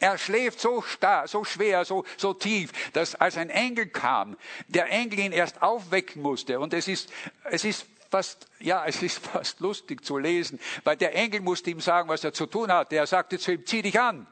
Er 0.00 0.18
schläft 0.18 0.60
so 0.60 0.82
starr, 0.82 1.28
so 1.28 1.44
schwer, 1.44 1.84
so, 1.84 2.04
so 2.16 2.34
tief, 2.34 2.72
dass 2.92 3.14
als 3.14 3.36
ein 3.36 3.50
Engel 3.50 3.86
kam, 3.86 4.36
der 4.66 4.90
Engel 4.90 5.20
ihn 5.20 5.32
erst 5.32 5.62
aufwecken 5.62 6.20
musste. 6.20 6.58
Und 6.58 6.74
es 6.74 6.88
ist, 6.88 7.12
es 7.44 7.64
ist 7.64 7.86
fast, 8.10 8.48
ja, 8.58 8.84
es 8.86 9.00
ist 9.00 9.24
fast 9.24 9.60
lustig 9.60 10.04
zu 10.04 10.18
lesen, 10.18 10.58
weil 10.82 10.96
der 10.96 11.14
Engel 11.14 11.40
musste 11.40 11.70
ihm 11.70 11.80
sagen, 11.80 12.08
was 12.08 12.24
er 12.24 12.32
zu 12.32 12.46
tun 12.46 12.72
hatte. 12.72 12.96
Er 12.96 13.06
sagte 13.06 13.38
zu 13.38 13.52
ihm, 13.52 13.64
zieh 13.64 13.82
dich 13.82 14.00
an, 14.00 14.26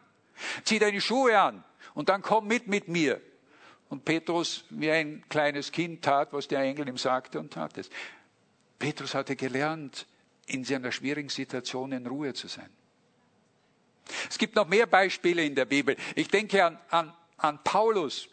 zieh 0.65 0.81
deine 0.81 1.01
Schuhe 1.01 1.39
an 1.39 1.63
und 1.95 2.09
dann 2.09 2.23
komm 2.23 2.49
mit 2.49 2.67
mit 2.67 2.89
mir. 2.89 3.21
Und 3.89 4.05
Petrus, 4.05 4.65
wie 4.71 4.91
ein 4.91 5.25
kleines 5.29 5.71
Kind, 5.71 6.05
tat, 6.05 6.33
was 6.33 6.49
der 6.49 6.61
Engel 6.61 6.89
ihm 6.89 6.99
sagte 6.99 7.39
und 7.39 7.53
tat 7.53 7.79
es. 7.79 7.89
Petrus 8.79 9.15
hatte 9.15 9.37
gelernt, 9.37 10.07
in 10.47 10.65
seiner 10.65 10.93
schwierigen 10.93 11.29
Situation 11.29 11.93
in 11.93 12.07
Ruhe 12.07 12.35
zu 12.35 12.49
sein. 12.49 12.71
Es 14.29 14.39
gibt 14.39 14.55
noch 14.55 14.69
mehr 14.69 14.87
Beispiele 14.87 15.45
in 15.45 15.55
der 15.55 15.65
Bibel. 15.65 15.97
Ich 16.15 16.29
denke 16.29 16.65
an, 16.65 16.79
an, 16.91 17.13
an 17.37 17.63
Paulus. 17.65 18.29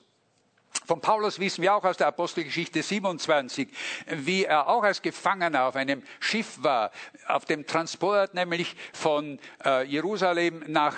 Von 0.86 1.02
Paulus 1.02 1.40
wissen 1.40 1.62
wir 1.62 1.74
auch 1.74 1.84
aus 1.84 1.98
der 1.98 2.08
Apostelgeschichte 2.08 2.84
27, 2.84 3.70
wie 4.08 4.46
er 4.46 4.68
auch 4.68 4.84
als 4.84 5.02
Gefangener 5.02 5.66
auf 5.66 5.76
einem 5.76 6.04
Schiff 6.20 6.62
war, 6.62 6.92
auf 7.28 7.46
dem 7.46 7.66
Transport 7.66 8.34
nämlich 8.34 8.76
von 8.92 9.40
äh, 9.64 9.86
Jerusalem 9.86 10.64
nach 10.68 10.96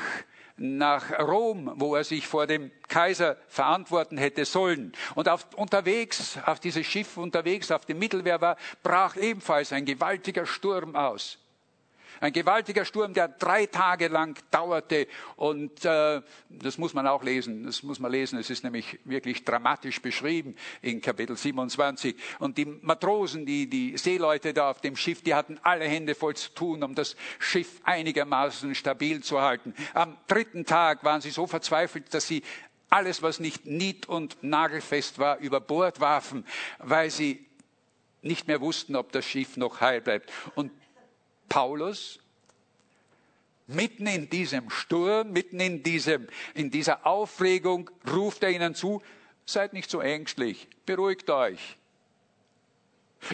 nach 0.57 1.19
Rom, 1.19 1.71
wo 1.75 1.95
er 1.95 2.03
sich 2.03 2.27
vor 2.27 2.47
dem 2.47 2.71
Kaiser 2.87 3.37
verantworten 3.47 4.17
hätte 4.17 4.45
sollen. 4.45 4.93
Und 5.15 5.27
auf, 5.27 5.47
unterwegs, 5.55 6.37
auf 6.45 6.59
dieses 6.59 6.85
Schiff 6.85 7.17
unterwegs, 7.17 7.71
auf 7.71 7.85
dem 7.85 7.99
Mittelmeer 7.99 8.41
war, 8.41 8.57
brach 8.83 9.15
ebenfalls 9.17 9.73
ein 9.73 9.85
gewaltiger 9.85 10.45
Sturm 10.45 10.95
aus. 10.95 11.39
Ein 12.19 12.34
gewaltiger 12.34 12.86
Sturm, 12.86 13.13
der 13.13 13.28
drei 13.28 13.65
Tage 13.65 14.08
lang 14.08 14.38
dauerte. 14.51 15.08
Und 15.36 15.86
äh, 15.86 16.21
das 16.49 16.78
muss 16.78 16.93
man 16.93 17.08
auch 17.08 17.23
lesen. 17.23 17.63
Das 17.63 17.84
muss 17.84 17.99
man 17.99 18.12
lesen. 18.12 18.39
Es 18.39 18.49
ist 18.49 18.63
nämlich 18.63 18.99
wirklich 19.04 19.43
dramatisch 19.43 20.01
beschrieben 20.01 20.56
in 20.82 21.01
Kapitel 21.01 21.36
27. 21.36 22.15
Und 22.39 22.58
die 22.58 22.65
Matrosen, 22.65 23.45
die, 23.45 23.69
die 23.69 23.97
Seeleute 23.97 24.54
da 24.54 24.69
auf 24.71 24.82
dem 24.82 24.95
Schiff, 24.95 25.21
die 25.21 25.34
hatten 25.34 25.60
alle 25.63 25.86
Hände 25.86 26.15
voll 26.15 26.36
zu 26.36 26.54
tun, 26.54 26.84
um 26.84 26.95
das 26.95 27.15
Schiff 27.39 27.82
einigermaßen 27.84 28.75
stabil 28.75 29.21
zu 29.21 29.41
halten. 29.41 29.73
Am 29.93 30.17
dritten 30.28 30.65
Tag 30.65 31.04
waren 31.04 31.21
sie 31.21 31.32
so 31.32 31.47
verzweifelt, 31.47 32.13
dass 32.13 32.28
sie 32.28 32.43
alles, 32.89 33.21
was 33.21 33.39
nicht 33.39 33.65
nied- 33.65 34.08
und 34.08 34.41
nagelfest 34.41 35.19
war, 35.19 35.39
über 35.39 35.60
Bord 35.60 35.99
warfen, 35.99 36.45
weil 36.80 37.10
sie 37.10 37.45
nicht 38.21 38.47
mehr 38.47 38.62
wussten, 38.62 38.95
ob 38.95 39.12
das 39.12 39.25
Schiff 39.25 39.58
noch 39.58 39.82
heil 39.82 40.01
bleibt. 40.01 40.32
Und 40.56 40.71
Paulus, 41.49 42.19
mitten 43.67 44.08
in 44.08 44.29
diesem 44.29 44.69
Sturm, 44.69 45.31
mitten 45.31 45.60
in, 45.60 45.84
diesem, 45.84 46.27
in 46.53 46.71
dieser 46.71 47.05
Aufregung, 47.05 47.89
ruft 48.10 48.43
er 48.43 48.51
ihnen 48.51 48.75
zu, 48.75 49.01
seid 49.45 49.73
nicht 49.73 49.89
so 49.89 50.01
ängstlich, 50.01 50.67
beruhigt 50.86 51.29
euch. 51.29 51.77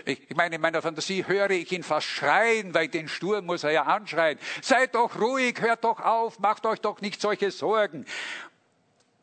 Ich, 0.05 0.29
ich 0.29 0.35
meine, 0.37 0.55
in 0.55 0.61
meiner 0.61 0.81
Fantasie 0.81 1.27
höre 1.27 1.49
ich 1.49 1.71
ihn 1.71 1.83
fast 1.83 2.07
schreien, 2.07 2.73
weil 2.73 2.87
den 2.87 3.09
Sturm 3.09 3.45
muss 3.45 3.63
er 3.63 3.71
ja 3.71 3.83
anschreien. 3.83 4.39
Seid 4.61 4.95
doch 4.95 5.19
ruhig, 5.19 5.59
hört 5.59 5.83
doch 5.83 5.99
auf, 5.99 6.39
macht 6.39 6.65
euch 6.65 6.79
doch 6.79 7.01
nicht 7.01 7.19
solche 7.19 7.51
Sorgen. 7.51 8.05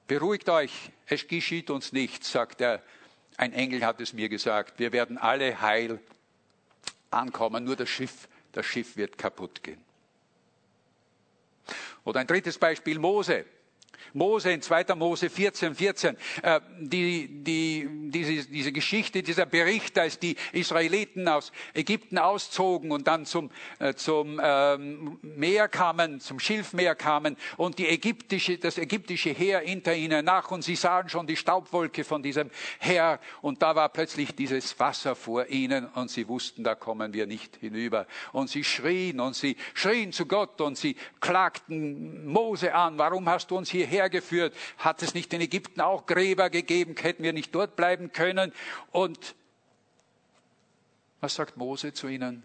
Beruhigt 0.07 0.49
euch, 0.49 0.91
es 1.07 1.27
geschieht 1.27 1.71
uns 1.71 1.93
nichts, 1.93 2.33
sagt 2.33 2.61
er. 2.61 2.83
Ein 3.37 3.53
Engel 3.53 3.85
hat 3.85 4.01
es 4.01 4.13
mir 4.13 4.29
gesagt. 4.29 4.79
Wir 4.79 4.93
werden 4.93 5.17
alle 5.17 5.61
heil 5.61 6.01
ankommen, 7.11 7.65
nur 7.65 7.77
das 7.77 7.89
Schiff 7.89 8.29
das 8.59 8.67
Schiff 8.67 8.97
wird 8.97 9.17
kaputt 9.17 9.63
gehen. 9.63 9.81
Oder 12.03 12.19
ein 12.19 12.27
drittes 12.27 12.59
Beispiel, 12.59 12.99
Mose. 12.99 13.45
Mose 14.13 14.53
in 14.53 14.63
2. 14.63 14.95
Mose 14.95 15.31
14, 15.31 15.75
14, 15.75 16.17
äh, 16.43 16.61
die, 16.81 17.29
die, 17.29 17.89
diese, 18.11 18.49
diese 18.49 18.73
Geschichte, 18.73 19.23
dieser 19.23 19.47
Bericht, 19.47 19.99
als 19.99 20.19
die 20.19 20.37
Israeliten 20.53 21.29
aus 21.29 21.53
Ägypten 21.75 22.19
auszogen 22.19 22.91
und 22.91 23.07
dann 23.07 23.27
zum, 23.27 23.51
äh, 23.79 23.95
zum 23.95 24.41
ähm, 24.43 25.19
Meer 25.23 25.69
kamen, 25.69 26.21
zum 26.21 26.41
Schilfmeer 26.41 26.95
kamen 26.95 27.37
und 27.57 27.79
die 27.79 27.89
ägyptische, 27.89 28.59
das 28.59 28.79
ägyptische 28.79 29.31
Heer 29.31 29.61
hinter 29.61 29.95
ihnen 29.95 30.25
nach 30.25 30.51
und 30.51 30.63
sie 30.63 30.77
sahen 30.77 31.09
schon 31.09 31.27
die 31.27 31.37
Staubwolke 31.37 32.05
von 32.05 32.23
diesem 32.23 32.51
Heer 32.79 33.21
und 33.43 33.63
da 33.63 33.75
war 33.75 33.89
plötzlich 33.89 34.35
dieses 34.35 34.79
Wasser 34.79 35.15
vor 35.15 35.47
ihnen 35.47 35.87
und 35.87 36.11
sie 36.11 36.29
wussten, 36.29 36.65
da 36.65 36.75
kommen 36.75 37.13
wir 37.13 37.27
nicht 37.27 37.57
hinüber. 37.57 38.07
Und 38.33 38.51
sie 38.51 38.65
schrien 38.65 39.21
und 39.21 39.35
sie 39.35 39.57
schrien 39.75 40.13
zu 40.13 40.27
Gott 40.27 40.61
und 40.61 40.77
sie 40.77 40.97
klagten 41.21 42.27
Mose 42.27 42.75
an, 42.75 42.99
warum 42.99 43.29
hast 43.29 43.51
du 43.51 43.57
uns 43.57 43.71
hierher 43.89 44.05
hergeführt? 44.05 44.55
Hat 44.79 45.03
es 45.03 45.15
nicht 45.15 45.33
in 45.33 45.41
Ägypten 45.41 45.81
auch 45.81 46.07
Gräber 46.07 46.51
gegeben? 46.51 46.95
Hätten 46.97 47.23
wir 47.23 47.33
nicht 47.33 47.55
dort 47.55 47.77
bleiben 47.77 48.13
können? 48.13 48.53
Und 48.93 49.35
was 51.21 51.35
sagt 51.35 51.57
Mose 51.57 51.93
zu 51.93 52.09
ihnen? 52.09 52.43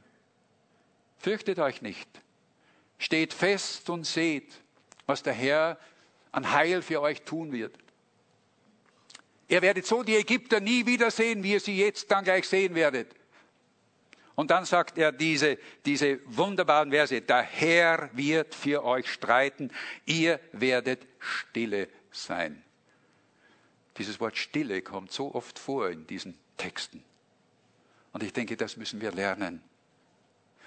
Fürchtet 1.19 1.59
euch 1.59 1.81
nicht. 1.81 2.09
Steht 2.97 3.33
fest 3.33 3.89
und 3.89 4.05
seht, 4.05 4.51
was 5.05 5.23
der 5.23 5.33
Herr 5.33 5.77
an 6.31 6.51
Heil 6.51 6.81
für 6.81 7.01
euch 7.01 7.21
tun 7.21 7.51
wird. 7.51 7.77
Ihr 9.47 9.61
werdet 9.61 9.85
so 9.85 10.03
die 10.03 10.15
Ägypter 10.15 10.59
nie 10.59 10.85
wiedersehen, 10.85 11.43
wie 11.43 11.51
ihr 11.53 11.59
sie 11.59 11.77
jetzt 11.77 12.09
dann 12.09 12.23
gleich 12.23 12.47
sehen 12.47 12.75
werdet. 12.75 13.13
Und 14.35 14.49
dann 14.49 14.65
sagt 14.65 14.97
er 14.97 15.11
diese, 15.11 15.57
diese 15.85 16.19
wunderbaren 16.25 16.91
Verse, 16.91 17.21
der 17.21 17.41
Herr 17.41 18.09
wird 18.13 18.55
für 18.55 18.83
euch 18.83 19.11
streiten, 19.11 19.71
ihr 20.05 20.39
werdet 20.51 21.05
stille 21.19 21.87
sein. 22.11 22.63
Dieses 23.97 24.19
Wort 24.19 24.37
Stille 24.37 24.81
kommt 24.81 25.11
so 25.11 25.35
oft 25.35 25.59
vor 25.59 25.89
in 25.89 26.07
diesen 26.07 26.37
Texten. 26.57 27.03
Und 28.11 28.23
ich 28.23 28.33
denke, 28.33 28.57
das 28.57 28.77
müssen 28.77 29.01
wir 29.01 29.11
lernen. 29.11 29.61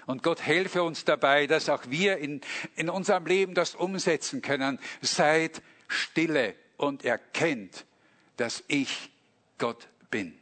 Und 0.05 0.23
Gott 0.23 0.41
helfe 0.41 0.83
uns 0.83 1.03
dabei, 1.03 1.47
dass 1.47 1.67
auch 1.67 1.83
wir 1.89 2.17
in, 2.17 2.39
in 2.77 2.89
unserem 2.89 3.25
Leben 3.25 3.53
das 3.53 3.75
umsetzen 3.75 4.41
können. 4.41 4.79
Seid 5.01 5.61
stille 5.89 6.55
und 6.77 7.03
erkennt, 7.03 7.85
dass 8.37 8.63
ich 8.67 9.09
Gott 9.57 9.89
bin. 10.09 10.37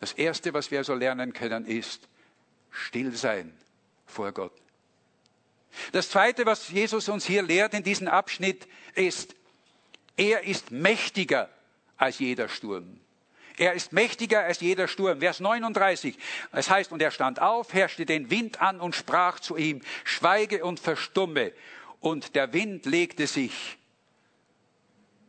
Das 0.00 0.12
Erste, 0.12 0.54
was 0.54 0.70
wir 0.70 0.84
so 0.84 0.94
lernen 0.94 1.32
können, 1.32 1.66
ist 1.66 2.08
still 2.70 3.14
sein 3.14 3.52
vor 4.06 4.32
Gott. 4.32 4.52
Das 5.92 6.10
Zweite, 6.10 6.46
was 6.46 6.68
Jesus 6.68 7.08
uns 7.08 7.26
hier 7.26 7.42
lehrt 7.42 7.74
in 7.74 7.82
diesem 7.82 8.08
Abschnitt, 8.08 8.66
ist, 8.94 9.34
er 10.16 10.44
ist 10.44 10.70
mächtiger 10.70 11.48
als 11.96 12.18
jeder 12.18 12.48
Sturm. 12.48 13.00
Er 13.56 13.72
ist 13.74 13.92
mächtiger 13.92 14.44
als 14.44 14.60
jeder 14.60 14.86
Sturm. 14.86 15.18
Vers 15.18 15.40
39. 15.40 16.16
Es 16.52 16.70
heißt, 16.70 16.92
und 16.92 17.02
er 17.02 17.10
stand 17.10 17.42
auf, 17.42 17.74
herrschte 17.74 18.06
den 18.06 18.30
Wind 18.30 18.62
an 18.62 18.80
und 18.80 18.94
sprach 18.94 19.40
zu 19.40 19.56
ihm, 19.56 19.80
schweige 20.04 20.64
und 20.64 20.78
verstumme. 20.78 21.52
Und 22.00 22.36
der 22.36 22.52
Wind 22.52 22.86
legte 22.86 23.26
sich. 23.26 23.76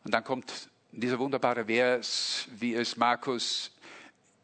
Und 0.03 0.13
dann 0.13 0.23
kommt 0.23 0.69
dieser 0.91 1.17
wunderbare 1.17 1.65
Vers, 1.65 2.47
wie 2.51 2.75
es 2.75 2.97
Markus 2.97 3.71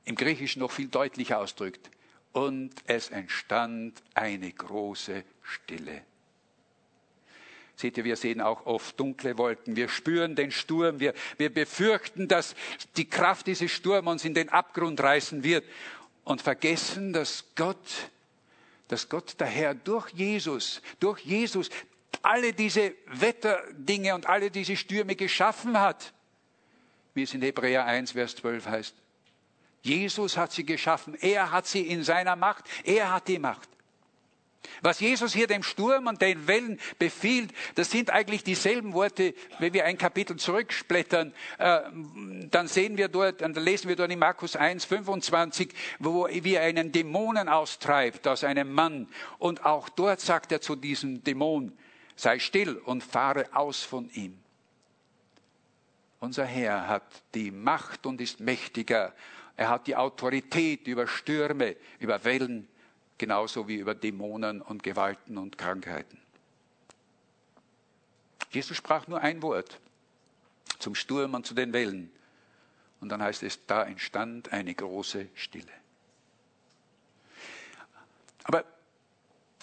im 0.06 0.16
Griechischen 0.16 0.60
noch 0.60 0.72
viel 0.72 0.88
deutlicher 0.88 1.40
ausdrückt. 1.40 1.90
Und 2.32 2.72
es 2.86 3.10
entstand 3.10 4.02
eine 4.14 4.52
große 4.52 5.24
Stille. 5.42 6.02
Seht 7.78 7.98
ihr, 7.98 8.06
wir 8.06 8.16
sehen 8.16 8.40
auch 8.40 8.66
oft 8.66 8.98
dunkle 9.00 9.38
Wolken. 9.38 9.76
Wir 9.76 9.90
spüren 9.90 10.36
den 10.36 10.52
Sturm. 10.52 11.00
Wir, 11.00 11.14
wir 11.38 11.54
befürchten, 11.54 12.28
dass 12.28 12.56
die 12.96 13.10
Kraft 13.10 13.48
dieses 13.48 13.72
Sturms 13.72 14.08
uns 14.08 14.26
in 14.26 14.34
den 14.34 14.50
Abgrund 14.50 15.02
reißen 15.02 15.44
wird 15.44 15.66
und 16.24 16.42
vergessen, 16.42 17.12
dass 17.12 17.44
Gott, 17.56 18.10
dass 18.88 19.10
Gott 19.10 19.40
der 19.40 19.48
Herr 19.48 19.76
durch 19.76 20.10
Jesus, 20.12 20.82
durch 21.00 21.20
Jesus 21.22 21.70
alle 22.22 22.54
diese 22.54 22.94
Wetterdinge 23.08 24.16
und 24.16 24.26
alle 24.26 24.52
diese 24.52 24.78
Stürme 24.78 25.16
geschaffen 25.16 25.80
hat. 25.80 26.14
Wie 27.14 27.24
es 27.24 27.34
in 27.34 27.42
Hebräer 27.42 27.86
1, 27.86 28.12
Vers 28.12 28.38
12 28.38 28.66
heißt. 28.68 28.96
Jesus 29.86 30.36
hat 30.36 30.52
sie 30.52 30.66
geschaffen. 30.66 31.16
Er 31.22 31.52
hat 31.52 31.68
sie 31.68 31.82
in 31.82 32.04
seiner 32.04 32.36
Macht. 32.36 32.66
Er 32.84 33.14
hat 33.14 33.28
die 33.28 33.38
Macht. 33.38 33.70
Was 34.82 35.00
Jesus 35.00 35.32
hier 35.34 35.46
dem 35.46 35.62
Sturm 35.62 36.08
und 36.08 36.24
den 36.24 36.48
Wellen 36.48 36.80
befiehlt, 36.98 37.54
das 37.76 37.92
sind 37.92 38.10
eigentlich 38.10 38.44
dieselben 38.44 38.94
Worte, 38.94 39.36
wenn 39.60 39.74
wir 39.74 39.86
ein 39.86 40.00
Kapitel 40.00 40.38
zurücksplättern, 40.38 41.34
äh, 41.60 41.82
dann 42.50 42.68
sehen 42.68 42.98
wir 42.98 43.08
dort, 43.08 43.42
dann 43.42 43.54
lesen 43.54 43.88
wir 43.88 43.96
dort 43.96 44.12
in 44.12 44.18
Markus 44.18 44.56
1, 44.56 44.86
25, 44.86 45.72
wo 46.00 46.26
er 46.26 46.62
einen 46.62 46.92
Dämonen 46.92 47.48
austreibt 47.48 48.28
aus 48.28 48.44
einem 48.44 48.72
Mann. 48.72 49.08
Und 49.38 49.66
auch 49.66 49.88
dort 49.88 50.20
sagt 50.20 50.52
er 50.52 50.62
zu 50.62 50.76
diesem 50.76 51.24
Dämon, 51.24 51.78
sei 52.16 52.40
still 52.40 52.78
und 52.78 53.04
fahre 53.04 53.46
aus 53.54 53.84
von 53.84 54.10
ihm. 54.14 54.40
Unser 56.20 56.46
Herr 56.46 56.88
hat 56.88 57.04
die 57.36 57.52
Macht 57.52 58.08
und 58.08 58.20
ist 58.20 58.40
mächtiger. 58.40 59.14
Er 59.58 59.70
hat 59.70 59.88
die 59.88 59.96
Autorität 59.96 60.88
über 60.88 61.08
Stürme, 61.08 61.76
über 62.00 62.24
Wellen 62.24 62.68
genauso 63.18 63.68
wie 63.68 63.76
über 63.76 63.96
Dämonen 63.96 64.62
und 64.62 64.84
Gewalten 64.84 65.38
und 65.38 65.58
Krankheiten. 65.58 66.20
Jesus 68.52 68.78
sprach 68.78 69.08
nur 69.08 69.22
ein 69.22 69.42
Wort 69.42 69.80
zum 70.80 70.96
Sturm 70.96 71.34
und 71.34 71.46
zu 71.46 71.54
den 71.54 71.74
Wellen. 71.74 72.12
Und 73.00 73.10
dann 73.10 73.22
heißt 73.22 73.44
es, 73.44 73.66
da 73.66 73.84
entstand 73.84 74.52
eine 74.52 74.74
große 74.74 75.28
Stille. 75.36 75.72
Aber 78.44 78.64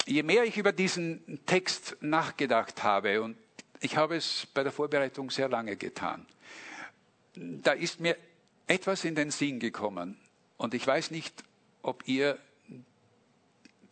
je 0.07 0.23
mehr 0.23 0.45
ich 0.45 0.57
über 0.57 0.73
diesen 0.73 1.41
Text 1.47 1.97
nachgedacht 2.01 2.83
habe, 2.83 3.23
und 3.23 3.37
ich 3.81 3.97
habe 3.97 4.17
es 4.17 4.47
bei 4.53 4.63
der 4.63 4.73
Vorbereitung 4.73 5.31
sehr 5.31 5.49
lange 5.49 5.77
getan, 5.77 6.27
da 7.35 7.73
ist 7.73 8.01
mir 8.01 8.17
etwas 8.67 9.05
in 9.05 9.15
den 9.15 9.31
Sinn 9.31 9.61
gekommen. 9.61 10.19
Und 10.57 10.75
ich 10.75 10.87
weiß 10.87 11.11
nicht, 11.11 11.45
ob 11.83 12.07
ihr 12.07 12.39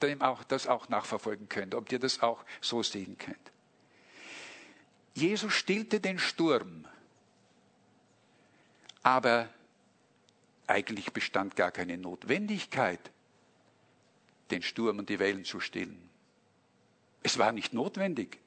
dem 0.02 0.22
auch, 0.22 0.44
das 0.44 0.66
auch 0.66 0.88
nachverfolgen 0.88 1.48
könnt, 1.48 1.74
ob 1.74 1.90
ihr 1.92 1.98
das 1.98 2.22
auch 2.22 2.44
so 2.61 2.83
sehen 2.83 3.18
könnt. 3.18 3.37
Jesus 5.14 5.52
stillte 5.52 6.00
den 6.00 6.18
Sturm, 6.18 6.87
aber 9.02 9.48
eigentlich 10.66 11.12
bestand 11.12 11.56
gar 11.56 11.72
keine 11.72 11.98
Notwendigkeit, 11.98 13.11
den 14.50 14.62
Sturm 14.62 15.00
und 15.00 15.09
die 15.09 15.18
Wellen 15.18 15.44
zu 15.44 15.61
stillen. 15.61 16.09
Es 17.22 17.38
war 17.38 17.52
nicht 17.52 17.74
notwendig. 17.74 18.38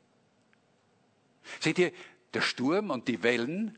Seht 1.59 1.77
ihr, 1.77 1.91
der 2.33 2.41
Sturm 2.41 2.89
und 2.89 3.07
die 3.07 3.21
Wellen 3.21 3.77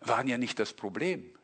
waren 0.00 0.26
ja 0.26 0.38
nicht 0.38 0.58
das 0.58 0.72
Problem. 0.72 1.37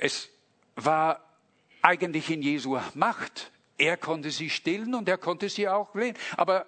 Es 0.00 0.30
war 0.76 1.20
eigentlich 1.82 2.30
in 2.30 2.40
Jesu 2.40 2.78
Macht. 2.94 3.52
Er 3.76 3.98
konnte 3.98 4.30
sie 4.30 4.48
stillen 4.48 4.94
und 4.94 5.08
er 5.08 5.18
konnte 5.18 5.48
sie 5.50 5.68
auch 5.68 5.94
lehnen. 5.94 6.16
Aber 6.36 6.66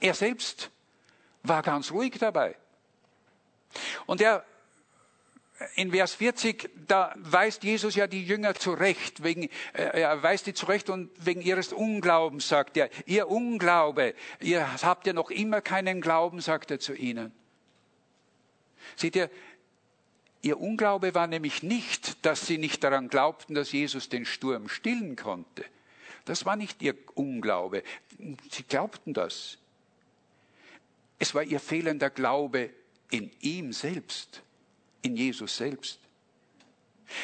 er 0.00 0.14
selbst 0.14 0.70
war 1.42 1.62
ganz 1.62 1.90
ruhig 1.90 2.16
dabei. 2.18 2.56
Und 4.06 4.22
er, 4.22 4.44
in 5.74 5.92
Vers 5.92 6.14
40, 6.14 6.70
da 6.86 7.14
weist 7.16 7.64
Jesus 7.64 7.94
ja 7.96 8.06
die 8.06 8.24
Jünger 8.24 8.54
zurecht, 8.54 9.22
wegen, 9.22 9.44
äh, 9.74 10.00
er 10.00 10.22
weist 10.22 10.46
die 10.46 10.54
zurecht 10.54 10.88
und 10.88 11.10
wegen 11.24 11.42
ihres 11.42 11.72
Unglaubens 11.72 12.48
sagt 12.48 12.78
er, 12.78 12.88
ihr 13.04 13.28
Unglaube, 13.28 14.14
ihr 14.40 14.82
habt 14.82 15.06
ja 15.06 15.12
noch 15.12 15.30
immer 15.30 15.60
keinen 15.60 16.00
Glauben, 16.00 16.40
sagt 16.40 16.70
er 16.70 16.80
zu 16.80 16.94
ihnen. 16.94 17.32
Seht 18.96 19.16
ihr, 19.16 19.30
Ihr 20.42 20.60
Unglaube 20.60 21.14
war 21.14 21.28
nämlich 21.28 21.62
nicht, 21.62 22.24
dass 22.26 22.46
sie 22.46 22.58
nicht 22.58 22.82
daran 22.82 23.08
glaubten, 23.08 23.54
dass 23.54 23.70
Jesus 23.70 24.08
den 24.08 24.26
Sturm 24.26 24.68
stillen 24.68 25.14
konnte. 25.14 25.64
Das 26.24 26.44
war 26.44 26.56
nicht 26.56 26.82
ihr 26.82 26.96
Unglaube. 27.14 27.84
Sie 28.50 28.64
glaubten 28.64 29.14
das. 29.14 29.58
Es 31.20 31.34
war 31.34 31.44
ihr 31.44 31.60
fehlender 31.60 32.10
Glaube 32.10 32.70
in 33.10 33.30
ihm 33.40 33.72
selbst, 33.72 34.42
in 35.02 35.16
Jesus 35.16 35.56
selbst. 35.56 36.00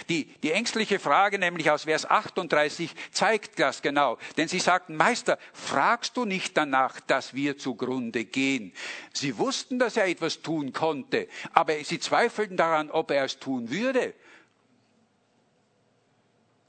Die, 0.08 0.24
die 0.42 0.52
ängstliche 0.52 0.98
Frage 0.98 1.38
nämlich 1.38 1.70
aus 1.70 1.84
Vers 1.84 2.04
38 2.08 2.94
zeigt 3.10 3.58
das 3.58 3.82
genau. 3.82 4.18
Denn 4.36 4.48
sie 4.48 4.58
sagten, 4.58 4.96
Meister, 4.96 5.38
fragst 5.52 6.16
du 6.16 6.24
nicht 6.24 6.56
danach, 6.56 7.00
dass 7.00 7.34
wir 7.34 7.58
zugrunde 7.58 8.24
gehen? 8.24 8.72
Sie 9.12 9.38
wussten, 9.38 9.78
dass 9.78 9.96
er 9.96 10.06
etwas 10.06 10.42
tun 10.42 10.72
konnte, 10.72 11.28
aber 11.52 11.82
sie 11.84 11.98
zweifelten 11.98 12.56
daran, 12.56 12.90
ob 12.90 13.10
er 13.10 13.24
es 13.24 13.38
tun 13.38 13.70
würde. 13.70 14.14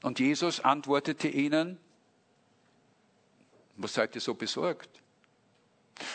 Und 0.02 0.18
Jesus 0.18 0.60
antwortete 0.60 1.28
ihnen, 1.28 1.78
was 3.76 3.94
seid 3.94 4.14
ihr 4.14 4.20
so 4.20 4.34
besorgt? 4.34 5.00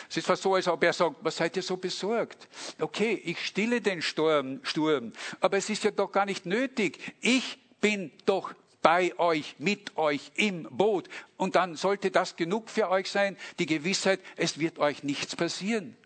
Es 0.08 0.16
ist 0.16 0.26
fast 0.26 0.42
so, 0.42 0.54
als 0.54 0.68
ob 0.68 0.82
er 0.82 0.92
sagt, 0.92 1.16
was 1.22 1.36
seid 1.36 1.56
ihr 1.56 1.62
so 1.62 1.76
besorgt? 1.76 2.48
Okay, 2.80 3.20
ich 3.24 3.44
stille 3.44 3.80
den 3.80 4.02
Sturm, 4.02 4.60
Sturm, 4.62 5.12
aber 5.40 5.56
es 5.56 5.70
ist 5.70 5.84
ja 5.84 5.90
doch 5.90 6.10
gar 6.12 6.26
nicht 6.26 6.46
nötig. 6.46 7.14
Ich 7.20 7.58
bin 7.80 8.12
doch 8.24 8.54
bei 8.82 9.18
euch, 9.18 9.56
mit 9.58 9.96
euch 9.96 10.30
im 10.36 10.68
Boot. 10.70 11.08
Und 11.36 11.56
dann 11.56 11.74
sollte 11.74 12.10
das 12.10 12.36
genug 12.36 12.70
für 12.70 12.88
euch 12.88 13.10
sein, 13.10 13.36
die 13.58 13.66
Gewissheit, 13.66 14.20
es 14.36 14.60
wird 14.60 14.78
euch 14.78 15.02
nichts 15.02 15.34
passieren. 15.34 15.96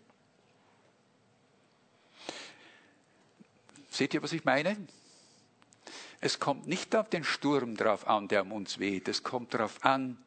Seht 3.91 4.13
ihr, 4.13 4.23
was 4.23 4.33
ich 4.33 4.45
meine? 4.45 4.77
Es 6.21 6.39
kommt 6.39 6.67
nicht 6.67 6.95
auf 6.95 7.09
den 7.09 7.23
Sturm 7.23 7.75
drauf 7.75 8.07
an, 8.07 8.27
der 8.27 8.43
um 8.43 8.51
uns 8.51 8.79
weht. 8.79 9.07
Es 9.07 9.21
kommt 9.21 9.53
darauf 9.53 9.83
an, 9.83 10.17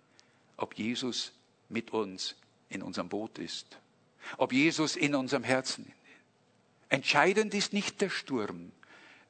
ob 0.56 0.74
Jesus 0.74 1.32
mit 1.68 1.92
uns 1.92 2.36
in 2.68 2.82
unserem 2.82 3.08
Boot 3.08 3.38
ist, 3.38 3.78
ob 4.36 4.52
Jesus 4.52 4.96
in 4.96 5.14
unserem 5.14 5.44
Herzen 5.44 5.86
ist. 5.86 5.94
Entscheidend 6.88 7.54
ist 7.54 7.72
nicht 7.72 8.00
der 8.00 8.10
Sturm. 8.10 8.70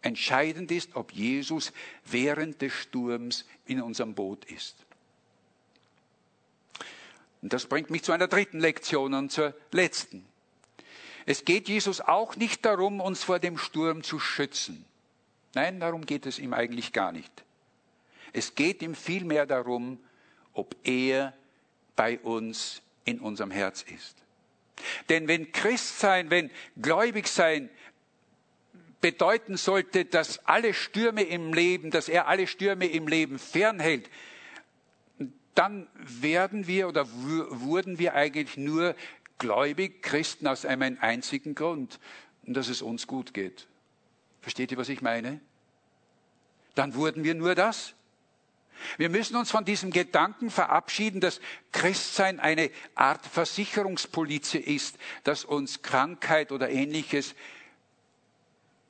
Entscheidend 0.03 0.71
ist, 0.71 0.97
ob 0.97 1.13
Jesus 1.13 1.73
während 2.05 2.61
des 2.61 2.73
Sturms 2.75 3.47
in 3.65 3.81
unserem 3.81 4.15
Boot 4.15 4.45
ist. 4.45 4.77
Und 7.41 7.53
das 7.53 7.67
bringt 7.67 7.91
mich 7.91 8.03
zu 8.03 8.13
einer 8.13 8.29
dritten 8.29 8.61
Lektion 8.61 9.15
und 9.15 9.33
zur 9.33 9.55
letzten. 9.71 10.27
Es 11.27 11.45
geht 11.45 11.69
Jesus 11.69 12.01
auch 12.01 12.37
nicht 12.37 12.65
darum, 12.65 13.01
uns 13.01 13.25
vor 13.25 13.39
dem 13.39 13.57
Sturm 13.57 14.03
zu 14.03 14.19
schützen. 14.19 14.85
Nein, 15.55 15.81
darum 15.81 16.05
geht 16.05 16.27
es 16.27 16.39
ihm 16.39 16.53
eigentlich 16.53 16.93
gar 16.93 17.13
nicht. 17.13 17.45
Es 18.33 18.55
geht 18.55 18.83
ihm 18.83 18.95
vielmehr 18.95 19.47
darum, 19.47 19.99
ob 20.53 20.77
er 20.85 21.33
bei 21.97 22.19
uns 22.19 22.83
in 23.05 23.21
unserem 23.21 23.51
Herz 23.51 23.83
ist. 23.83 24.17
Denn 25.09 25.29
wenn 25.29 25.53
Christsein, 25.53 26.31
wenn 26.31 26.51
gläubig 26.81 27.29
sein 27.29 27.71
bedeuten 29.01 29.57
sollte, 29.57 30.05
dass 30.05 30.47
alle 30.47 30.73
Stürme 30.73 31.23
im 31.23 31.53
Leben, 31.53 31.91
dass 31.91 32.09
er 32.09 32.27
alle 32.27 32.47
Stürme 32.47 32.87
im 32.87 33.07
Leben 33.07 33.39
fernhält, 33.39 34.09
dann 35.55 35.87
werden 35.97 36.67
wir 36.67 36.89
oder 36.89 37.07
wurden 37.11 37.99
wir 37.99 38.15
eigentlich 38.15 38.57
nur 38.57 38.97
gläubig 39.39 40.03
Christen 40.03 40.47
aus 40.47 40.65
einem 40.65 40.97
einzigen 41.01 41.55
Grund, 41.55 42.01
dass 42.43 42.69
es 42.69 42.83
uns 42.83 43.07
gut 43.07 43.35
geht. 43.35 43.67
Versteht 44.41 44.73
ihr, 44.73 44.79
was 44.79 44.89
ich 44.89 45.03
meine? 45.03 45.41
Dann 46.75 46.95
wurden 46.95 47.25
wir 47.25 47.35
nur 47.35 47.55
das. 47.55 47.95
Wir 48.99 49.09
müssen 49.09 49.37
uns 49.37 49.51
von 49.51 49.65
diesem 49.65 49.91
Gedanken 49.91 50.51
verabschieden, 50.51 51.21
dass 51.21 51.41
Christsein 51.73 52.41
eine 52.41 52.71
Art 52.95 53.25
Versicherungspolize 53.27 54.59
ist, 54.59 54.97
dass 55.25 55.45
uns 55.45 55.83
Krankheit 55.83 56.53
oder 56.53 56.71
ähnliches 56.71 57.35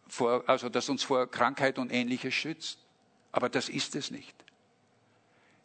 vor, 0.08 0.44
also 0.46 0.68
dass 0.68 0.88
uns 0.88 1.02
vor 1.02 1.30
Krankheit 1.30 1.78
und 1.78 1.92
ähnliches 1.92 2.34
schützt. 2.34 2.78
Aber 3.32 3.48
das 3.48 3.68
ist 3.68 3.96
es 3.96 4.10
nicht. 4.10 4.34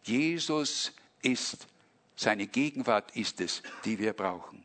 Jesus 0.03 0.93
ist, 1.21 1.67
seine 2.15 2.47
Gegenwart 2.47 3.15
ist 3.15 3.41
es, 3.41 3.61
die 3.85 3.99
wir 3.99 4.13
brauchen. 4.13 4.63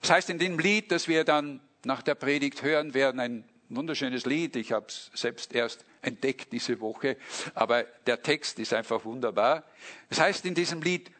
Das 0.00 0.10
heißt 0.10 0.30
in 0.30 0.38
dem 0.38 0.58
Lied, 0.58 0.90
das 0.90 1.08
wir 1.08 1.24
dann 1.24 1.60
nach 1.84 2.02
der 2.02 2.14
Predigt 2.14 2.62
hören 2.62 2.94
werden, 2.94 3.20
ein 3.20 3.44
wunderschönes 3.68 4.26
Lied, 4.26 4.56
ich 4.56 4.72
habe 4.72 4.86
es 4.88 5.10
selbst 5.14 5.54
erst 5.54 5.84
entdeckt 6.04 6.52
diese 6.52 6.80
Woche, 6.80 7.16
aber 7.54 7.84
der 8.06 8.22
Text 8.22 8.58
ist 8.58 8.72
einfach 8.72 9.04
wunderbar. 9.04 9.64
Das 10.08 10.20
heißt 10.20 10.44
in 10.46 10.54
diesem 10.54 10.82
Lied, 10.82 11.10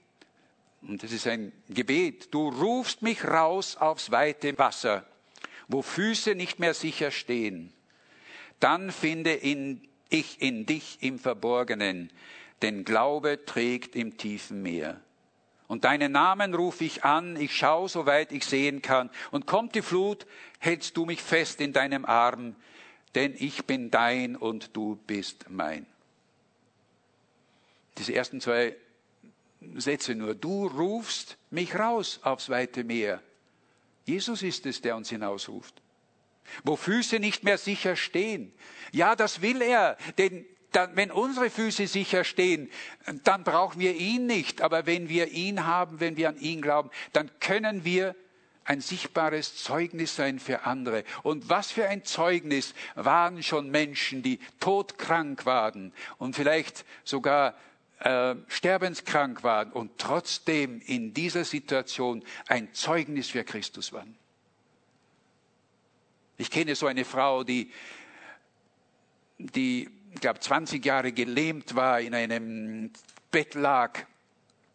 und 0.82 1.02
das 1.02 1.12
ist 1.12 1.26
ein 1.26 1.52
Gebet, 1.68 2.32
du 2.32 2.48
rufst 2.48 3.02
mich 3.02 3.24
raus 3.24 3.76
aufs 3.76 4.10
weite 4.10 4.56
Wasser, 4.58 5.06
wo 5.68 5.82
Füße 5.82 6.34
nicht 6.34 6.58
mehr 6.58 6.74
sicher 6.74 7.10
stehen. 7.10 7.72
Dann 8.60 8.92
finde 8.92 9.32
in, 9.32 9.88
ich 10.10 10.42
in 10.42 10.66
dich 10.66 10.98
im 11.00 11.18
Verborgenen, 11.18 12.10
denn 12.62 12.84
Glaube 12.84 13.44
trägt 13.44 13.96
im 13.96 14.16
tiefen 14.16 14.62
Meer. 14.62 15.00
Und 15.66 15.84
deinen 15.84 16.12
Namen 16.12 16.54
rufe 16.54 16.84
ich 16.84 17.04
an, 17.04 17.36
ich 17.36 17.56
schaue, 17.56 17.88
soweit 17.88 18.32
ich 18.32 18.44
sehen 18.44 18.82
kann. 18.82 19.10
Und 19.30 19.46
kommt 19.46 19.74
die 19.74 19.82
Flut, 19.82 20.26
hältst 20.58 20.96
du 20.96 21.06
mich 21.06 21.22
fest 21.22 21.60
in 21.60 21.72
deinem 21.72 22.04
Arm, 22.04 22.54
denn 23.14 23.34
ich 23.38 23.64
bin 23.64 23.90
dein 23.90 24.36
und 24.36 24.76
du 24.76 24.96
bist 25.06 25.46
mein. 25.48 25.86
Diese 27.98 28.14
ersten 28.14 28.40
zwei 28.40 28.76
Sätze 29.76 30.14
nur. 30.14 30.34
Du 30.34 30.66
rufst 30.66 31.36
mich 31.50 31.78
raus 31.78 32.20
aufs 32.22 32.48
weite 32.48 32.84
Meer. 32.84 33.22
Jesus 34.04 34.42
ist 34.42 34.66
es, 34.66 34.80
der 34.80 34.96
uns 34.96 35.08
hinausruft. 35.08 35.80
Wo 36.62 36.76
Füße 36.76 37.20
nicht 37.20 37.44
mehr 37.44 37.56
sicher 37.56 37.96
stehen. 37.96 38.52
Ja, 38.92 39.16
das 39.16 39.40
will 39.40 39.62
er, 39.62 39.96
denn 40.18 40.44
dann, 40.72 40.94
wenn 40.96 41.10
unsere 41.10 41.50
Füße 41.50 41.86
sicher 41.86 42.24
stehen, 42.24 42.70
dann 43.22 43.44
brauchen 43.44 43.80
wir 43.80 43.94
ihn 43.94 44.26
nicht. 44.26 44.60
Aber 44.60 44.86
wenn 44.86 45.08
wir 45.08 45.28
ihn 45.28 45.66
haben, 45.66 46.00
wenn 46.00 46.16
wir 46.16 46.28
an 46.28 46.36
ihn 46.36 46.60
glauben, 46.60 46.90
dann 47.12 47.30
können 47.40 47.84
wir 47.84 48.14
ein 48.64 48.80
sichtbares 48.80 49.56
Zeugnis 49.56 50.16
sein 50.16 50.38
für 50.38 50.64
andere. 50.64 51.04
Und 51.22 51.48
was 51.48 51.70
für 51.70 51.86
ein 51.88 52.04
Zeugnis 52.04 52.74
waren 52.94 53.42
schon 53.42 53.70
Menschen, 53.70 54.22
die 54.22 54.38
todkrank 54.60 55.46
waren 55.46 55.92
und 56.18 56.34
vielleicht 56.34 56.84
sogar 57.04 57.54
äh, 58.00 58.34
sterbenskrank 58.48 59.42
waren 59.42 59.72
und 59.72 59.98
trotzdem 59.98 60.80
in 60.86 61.14
dieser 61.14 61.44
Situation 61.44 62.24
ein 62.48 62.72
Zeugnis 62.74 63.30
für 63.30 63.44
Christus 63.44 63.92
waren. 63.92 64.16
Ich 66.36 66.50
kenne 66.50 66.74
so 66.74 66.86
eine 66.86 67.04
Frau, 67.04 67.44
die, 67.44 67.70
die 69.38 69.88
ich 70.14 70.20
glaube, 70.20 70.40
20 70.40 70.84
Jahre 70.84 71.12
gelähmt 71.12 71.74
war, 71.74 72.00
in 72.00 72.14
einem 72.14 72.92
Bett 73.30 73.54
lag 73.54 74.04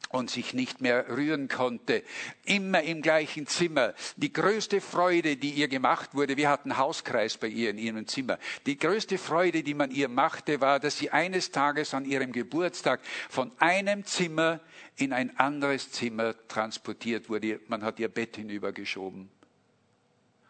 und 0.10 0.32
sich 0.32 0.54
nicht 0.54 0.82
mehr 0.82 1.08
rühren 1.08 1.48
konnte, 1.48 2.04
immer 2.44 2.82
im 2.82 3.02
gleichen 3.02 3.46
Zimmer. 3.46 3.94
Die 4.18 4.34
größte 4.34 4.82
Freude, 4.82 5.38
die 5.38 5.52
ihr 5.52 5.68
gemacht 5.68 6.16
wurde, 6.16 6.36
wir 6.36 6.50
hatten 6.50 6.78
Hauskreis 6.78 7.38
bei 7.38 7.48
ihr 7.48 7.70
in 7.70 7.78
ihrem 7.78 8.08
Zimmer. 8.08 8.40
Die 8.66 8.78
größte 8.78 9.20
Freude, 9.20 9.62
die 9.62 9.76
man 9.76 9.92
ihr 9.92 10.10
machte, 10.10 10.62
war, 10.62 10.80
dass 10.80 10.98
sie 10.98 11.12
eines 11.12 11.52
Tages 11.52 11.94
an 11.94 12.06
ihrem 12.06 12.32
Geburtstag 12.32 13.02
von 13.30 13.52
einem 13.60 14.04
Zimmer 14.04 14.60
in 14.96 15.14
ein 15.14 15.38
anderes 15.38 15.92
Zimmer 15.92 16.36
transportiert 16.48 17.30
wurde. 17.30 17.60
Man 17.68 17.84
hat 17.84 18.00
ihr 18.00 18.10
Bett 18.10 18.36
hinübergeschoben. 18.36 19.30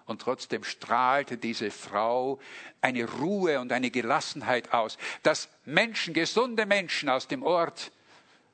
Und 0.06 0.22
trotzdem 0.22 0.64
strahlte 0.64 1.38
diese 1.38 1.70
Frau 1.70 2.40
eine 2.82 3.06
Ruhe 3.06 3.60
und 3.60 3.72
eine 3.72 3.92
Gelassenheit 3.92 4.74
aus, 4.74 4.98
dass 5.22 5.50
Menschen, 5.66 6.16
gesunde 6.16 6.66
Menschen 6.66 7.10
aus 7.10 7.28
dem 7.28 7.44
Ort, 7.44 7.92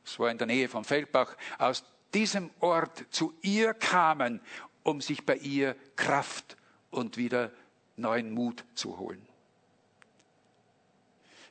es 0.05 0.19
war 0.19 0.29
in 0.29 0.37
der 0.37 0.47
Nähe 0.47 0.69
vom 0.69 0.85
Feldbach, 0.85 1.35
aus 1.57 1.83
diesem 2.13 2.49
Ort 2.59 3.05
zu 3.09 3.33
ihr 3.41 3.73
kamen, 3.73 4.39
um 4.83 5.01
sich 5.01 5.25
bei 5.25 5.35
ihr 5.35 5.75
Kraft 5.95 6.57
und 6.91 7.17
wieder 7.17 7.51
neuen 7.97 8.31
Mut 8.31 8.63
zu 8.75 8.97
holen. 8.97 9.25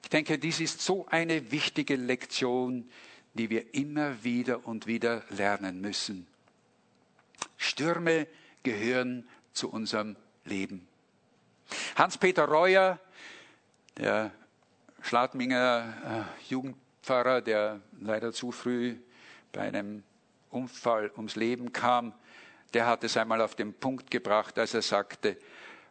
Ich 0.03 0.09
denke, 0.11 0.39
dies 0.39 0.61
ist 0.61 0.81
so 0.81 1.07
eine 1.07 1.51
wichtige 1.51 1.97
Lektion, 1.97 2.89
die 3.35 3.51
wir 3.51 3.75
immer 3.75 4.23
wieder 4.23 4.67
und 4.67 4.87
wieder 4.87 5.25
lernen 5.31 5.81
müssen. 5.81 6.27
Stürme 7.57 8.29
gehören 8.63 9.29
zu 9.53 9.71
unserem 9.71 10.17
Leben. 10.45 10.87
Hans-Peter 11.97 12.45
Reuer, 12.45 13.01
der 13.97 14.31
Schladminger 15.03 16.27
äh, 16.39 16.43
Jugendpfarrer, 17.05 17.43
der 17.43 17.81
leider 18.01 18.33
zu 18.33 18.51
früh 18.51 18.97
bei 19.53 19.61
einem 19.61 20.03
Unfall 20.51 21.11
ums 21.17 21.37
Leben 21.37 21.73
kam, 21.73 22.15
der 22.73 22.87
hat 22.87 23.05
es 23.05 23.17
einmal 23.17 23.43
auf 23.43 23.55
den 23.55 23.75
Punkt 23.75 24.11
gebracht, 24.11 24.59
als 24.59 24.73
er 24.73 24.83
sagte, 24.83 25.37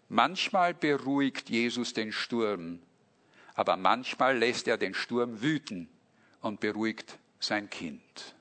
manchmal 0.10 0.74
beruhigt 0.74 1.50
Jesus 1.50 1.94
den 1.94 2.12
Sturm, 2.12 2.80
aber 3.54 3.78
manchmal 3.78 4.38
lässt 4.38 4.68
er 4.68 4.78
den 4.78 4.96
Sturm 4.96 5.42
wüten 5.42 5.88
und 6.42 6.60
beruhigt 6.60 7.20
sein 7.40 7.70
Kind. 7.70 8.36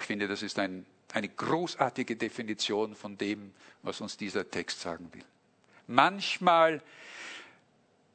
Ich 0.00 0.06
finde, 0.06 0.26
das 0.26 0.42
ist 0.42 0.58
ein 0.58 0.86
eine 1.14 1.30
großartige 1.30 2.16
Definition 2.16 2.94
von 2.94 3.16
dem, 3.16 3.54
was 3.82 4.02
uns 4.02 4.18
dieser 4.18 4.50
Text 4.50 4.78
sagen 4.82 5.08
will. 5.14 5.24
Manchmal 5.86 6.82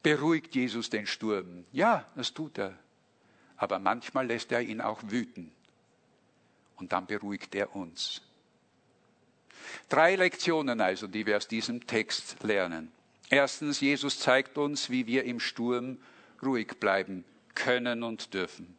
beruhigt 0.03 0.53
Jesus 0.53 0.89
den 0.89 1.07
Sturm. 1.07 1.65
Ja, 1.71 2.05
das 2.15 2.33
tut 2.33 2.59
er. 2.59 2.77
Aber 3.55 3.79
manchmal 3.79 4.27
lässt 4.27 4.51
er 4.51 4.61
ihn 4.61 4.81
auch 4.81 5.01
wüten. 5.07 5.51
Und 6.75 6.91
dann 6.91 7.07
beruhigt 7.07 7.55
er 7.55 7.73
uns. 7.75 8.21
Drei 9.87 10.15
Lektionen 10.15 10.81
also, 10.81 11.07
die 11.07 11.25
wir 11.25 11.37
aus 11.37 11.47
diesem 11.47 11.87
Text 11.87 12.43
lernen. 12.43 12.91
Erstens, 13.29 13.79
Jesus 13.79 14.19
zeigt 14.19 14.57
uns, 14.57 14.89
wie 14.89 15.07
wir 15.07 15.23
im 15.23 15.39
Sturm 15.39 15.97
ruhig 16.43 16.79
bleiben 16.79 17.23
können 17.55 18.03
und 18.03 18.33
dürfen. 18.33 18.77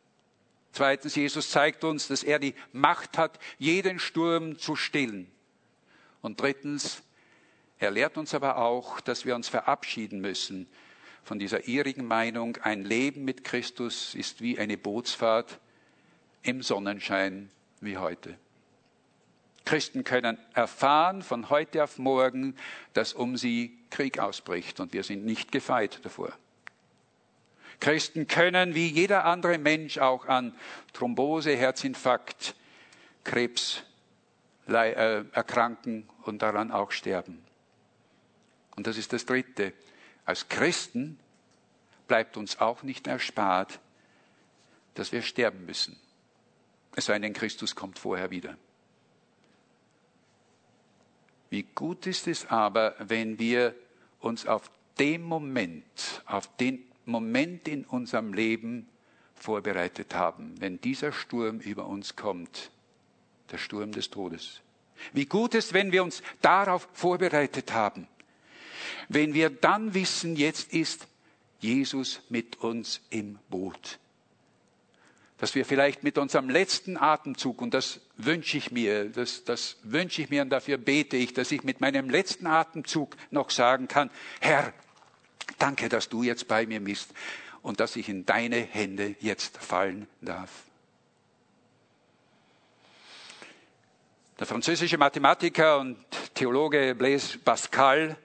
Zweitens, 0.73 1.15
Jesus 1.15 1.51
zeigt 1.51 1.85
uns, 1.85 2.09
dass 2.09 2.23
er 2.23 2.39
die 2.39 2.55
Macht 2.73 3.17
hat, 3.17 3.39
jeden 3.59 3.99
Sturm 3.99 4.59
zu 4.59 4.77
stillen. 4.77 5.31
Und 6.21 6.41
drittens, 6.41 7.03
er 7.79 7.93
lehrt 7.93 8.19
uns 8.19 8.35
aber 8.35 8.59
auch, 8.59 9.01
dass 9.01 9.25
wir 9.25 9.35
uns 9.35 9.49
verabschieden 9.49 10.21
müssen 10.21 10.69
von 11.25 11.39
dieser 11.39 11.67
irrigen 11.67 12.07
Meinung, 12.07 12.59
ein 12.59 12.85
Leben 12.85 13.25
mit 13.25 13.45
Christus 13.45 14.15
ist 14.15 14.41
wie 14.41 14.59
eine 14.59 14.77
Bootsfahrt 14.77 15.59
im 16.43 16.63
Sonnenschein 16.63 17.51
wie 17.81 17.97
heute. 17.97 18.37
Christen 19.65 20.05
können 20.05 20.39
erfahren 20.53 21.23
von 21.23 21.49
heute 21.49 21.83
auf 21.83 21.99
morgen, 21.99 22.55
dass 22.93 23.15
um 23.15 23.39
sie 23.39 23.79
Krieg 23.89 24.19
ausbricht 24.19 24.79
und 24.79 24.93
wir 24.93 25.03
sind 25.03 25.25
nicht 25.25 25.51
gefeit 25.51 26.01
davor. 26.03 26.33
Christen 27.81 28.27
können 28.29 28.75
wie 28.75 28.89
jeder 28.89 29.25
andere 29.25 29.59
Mensch 29.59 29.99
auch 29.99 30.27
an 30.27 30.55
Thrombose, 30.93 31.57
Herzinfarkt, 31.57 32.55
Krebs 33.25 33.83
äh, 34.69 35.25
erkranken 35.33 36.09
und 36.23 36.43
daran 36.43 36.71
auch 36.71 36.91
sterben. 36.93 37.43
Und 38.77 38.87
das 38.87 38.97
ist 38.97 39.13
das 39.13 39.27
Dritte. 39.27 39.73
Als 40.25 40.49
Christen 40.49 41.19
bleibt 42.09 42.37
uns 42.37 42.61
auch 42.61 42.83
nicht 42.83 43.07
erspart, 43.07 43.81
dass 44.95 45.13
wir 45.13 45.23
sterben 45.23 45.67
müssen. 45.67 45.99
Es 46.97 47.07
sei 47.07 47.19
denn, 47.19 47.33
Christus 47.33 47.75
kommt 47.75 47.99
vorher 47.99 48.31
wieder. 48.31 48.57
Wie 51.51 51.63
gut 51.63 52.07
ist 52.07 52.27
es 52.27 52.47
aber, 52.47 52.95
wenn 52.99 53.39
wir 53.39 53.75
uns 54.21 54.47
auf 54.47 54.71
den 54.99 55.23
Moment, 55.23 56.23
auf 56.27 56.49
den 56.57 56.85
Moment 57.05 57.69
in 57.69 57.85
unserem 57.85 58.33
Leben 58.33 58.89
vorbereitet 59.35 60.15
haben, 60.15 60.55
wenn 60.61 60.81
dieser 60.81 61.13
Sturm 61.13 61.59
über 61.59 61.87
uns 61.87 62.17
kommt. 62.17 62.71
der 63.51 63.59
Sturm 63.59 63.93
des 63.93 64.11
Todes. 64.11 64.63
Wie 65.13 65.27
gut 65.27 65.55
ist, 65.55 65.75
wenn 65.75 65.93
wir 65.93 66.03
uns 66.03 66.23
darauf 66.41 66.89
vorbereitet 66.93 67.73
haben. 67.73 68.09
Wenn 69.09 69.35
wir 69.35 69.51
dann 69.51 69.95
wissen, 69.95 70.37
jetzt 70.37 70.73
ist 70.73 71.07
Jesus 71.61 72.21
mit 72.29 72.61
uns 72.61 73.01
im 73.11 73.39
Boot. 73.49 73.99
Dass 75.39 75.55
wir 75.55 75.65
vielleicht 75.65 76.05
mit 76.05 76.19
unserem 76.19 76.49
letzten 76.49 76.97
Atemzug, 76.97 77.61
und 77.61 77.75
das 77.75 78.01
wünsche 78.17 78.57
ich 78.57 78.71
mir, 78.71 79.07
das, 79.07 79.45
das 79.45 79.77
wünsche 79.83 80.23
ich 80.23 80.31
mir 80.31 80.43
und 80.43 80.51
dafür 80.51 80.79
bete 80.79 81.17
ich, 81.17 81.33
dass 81.33 81.51
ich 81.51 81.65
mit 81.65 81.81
meinem 81.81 82.09
letzten 82.09 82.47
Atemzug 82.47 83.17
noch 83.31 83.51
sagen 83.51 83.89
kann, 83.89 84.11
Herr, 84.41 84.73
danke, 85.59 85.89
dass 85.89 86.09
du 86.09 86.23
jetzt 86.23 86.49
bei 86.49 86.67
mir 86.67 86.81
bist 86.81 87.11
und 87.63 87.81
dass 87.81 87.97
ich 87.97 88.09
in 88.09 88.27
deine 88.27 88.61
Hände 88.61 89.17
jetzt 89.21 89.57
fallen 89.57 90.07
darf. 90.21 90.51
Der 94.39 94.47
französische 94.47 94.99
Mathematiker 94.99 95.79
und 95.79 95.97
Theologe 96.35 96.95
Blaise 96.95 97.39
Pascal, 97.39 98.17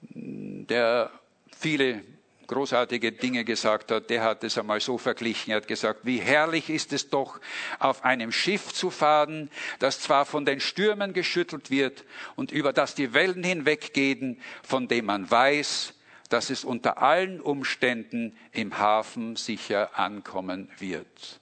der 0.00 1.10
viele 1.56 2.04
großartige 2.48 3.12
Dinge 3.12 3.44
gesagt 3.44 3.92
hat, 3.92 4.10
der 4.10 4.24
hat 4.24 4.42
es 4.42 4.58
einmal 4.58 4.80
so 4.80 4.98
verglichen. 4.98 5.50
Er 5.50 5.58
hat 5.58 5.68
gesagt, 5.68 6.00
wie 6.04 6.18
herrlich 6.18 6.70
ist 6.70 6.92
es 6.92 7.10
doch, 7.10 7.40
auf 7.78 8.04
einem 8.04 8.32
Schiff 8.32 8.72
zu 8.72 8.90
fahren, 8.90 9.50
das 9.78 10.00
zwar 10.00 10.24
von 10.24 10.44
den 10.44 10.58
Stürmen 10.58 11.12
geschüttelt 11.12 11.70
wird 11.70 12.04
und 12.34 12.50
über 12.50 12.72
das 12.72 12.94
die 12.94 13.12
Wellen 13.12 13.44
hinweggehen, 13.44 14.40
von 14.62 14.88
dem 14.88 15.04
man 15.04 15.30
weiß, 15.30 15.94
dass 16.30 16.50
es 16.50 16.64
unter 16.64 17.00
allen 17.02 17.40
Umständen 17.40 18.36
im 18.52 18.78
Hafen 18.78 19.36
sicher 19.36 19.98
ankommen 19.98 20.70
wird. 20.78 21.40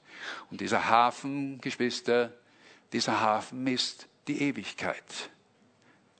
Und 0.50 0.60
dieser 0.60 0.88
Hafen, 0.88 1.60
Geschwister, 1.60 2.32
dieser 2.92 3.20
Hafen 3.20 3.66
ist 3.66 4.08
die 4.28 4.42
Ewigkeit. 4.42 5.30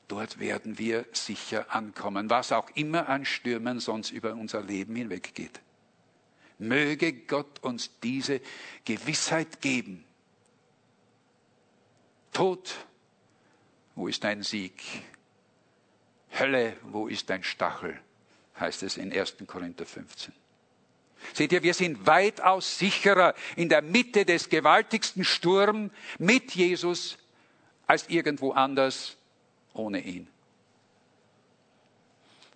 Dort 0.09 0.39
werden 0.39 0.79
wir 0.79 1.05
sicher 1.13 1.75
ankommen, 1.75 2.31
was 2.31 2.53
auch 2.53 2.71
immer 2.75 3.09
an 3.09 3.25
Stürmen 3.25 3.81
sonst 3.81 4.11
über 4.11 4.35
unser 4.35 4.63
Leben 4.63 4.95
hinweggeht. 4.95 5.61
Möge 6.59 7.13
Gott 7.13 7.63
uns 7.63 7.91
diese 8.01 8.41
Gewissheit 8.85 9.61
geben. 9.61 10.05
Tod, 12.33 12.75
wo 13.95 14.09
ist 14.09 14.23
dein 14.25 14.43
Sieg? 14.43 14.83
Hölle, 16.39 16.77
wo 16.83 17.09
ist 17.09 17.29
dein 17.29 17.43
Stachel? 17.43 18.01
heißt 18.59 18.83
es 18.85 18.97
in 18.97 19.13
1. 19.13 19.37
Korinther 19.47 19.85
15. 19.85 20.33
Seht 21.33 21.53
ihr, 21.53 21.63
wir 21.63 21.75
sind 21.75 22.07
weitaus 22.07 22.79
sicherer 22.79 23.35
in 23.57 23.69
der 23.69 23.83
Mitte 23.83 24.25
des 24.25 24.49
gewaltigsten 24.49 25.25
Sturms 25.25 25.91
mit 26.19 26.55
Jesus 26.55 27.19
als 27.87 28.09
irgendwo 28.09 28.53
anders 28.53 29.17
ohne 29.77 30.01
ihn. 30.01 30.29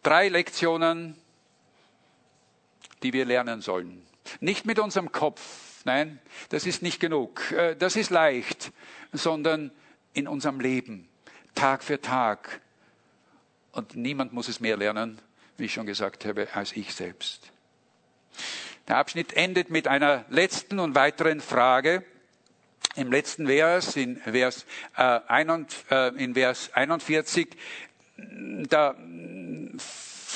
Drei 0.02 0.28
Lektionen, 0.28 1.16
die 3.02 3.12
wir 3.12 3.24
lernen 3.24 3.60
sollen. 3.60 4.06
Nicht 4.40 4.64
mit 4.64 4.78
unserem 4.78 5.12
Kopf, 5.12 5.84
nein, 5.84 6.18
das 6.50 6.66
ist 6.66 6.82
nicht 6.82 7.00
genug, 7.00 7.50
äh, 7.52 7.74
das 7.76 7.96
ist 7.96 8.10
leicht, 8.10 8.72
sondern 9.12 9.70
in 10.12 10.28
unserem 10.28 10.60
Leben, 10.60 11.08
Tag 11.54 11.82
für 11.82 12.00
Tag. 12.00 12.60
Und 13.72 13.96
niemand 13.96 14.32
muss 14.32 14.48
es 14.48 14.60
mehr 14.60 14.76
lernen, 14.76 15.20
wie 15.56 15.66
ich 15.66 15.74
schon 15.74 15.86
gesagt 15.86 16.24
habe, 16.24 16.48
als 16.54 16.72
ich 16.72 16.94
selbst. 16.94 17.52
Der 18.88 18.96
Abschnitt 18.96 19.34
endet 19.34 19.70
mit 19.70 19.86
einer 19.86 20.24
letzten 20.30 20.78
und 20.78 20.94
weiteren 20.94 21.40
Frage. 21.40 22.04
Im 22.97 23.11
letzten 23.12 23.47
Vers, 23.47 23.97
in 23.97 24.16
Vers, 24.16 24.66
äh, 24.97 25.20
äh 25.28 26.09
in 26.16 26.35
Vers 26.35 26.70
41, 26.74 27.49
da 28.68 28.95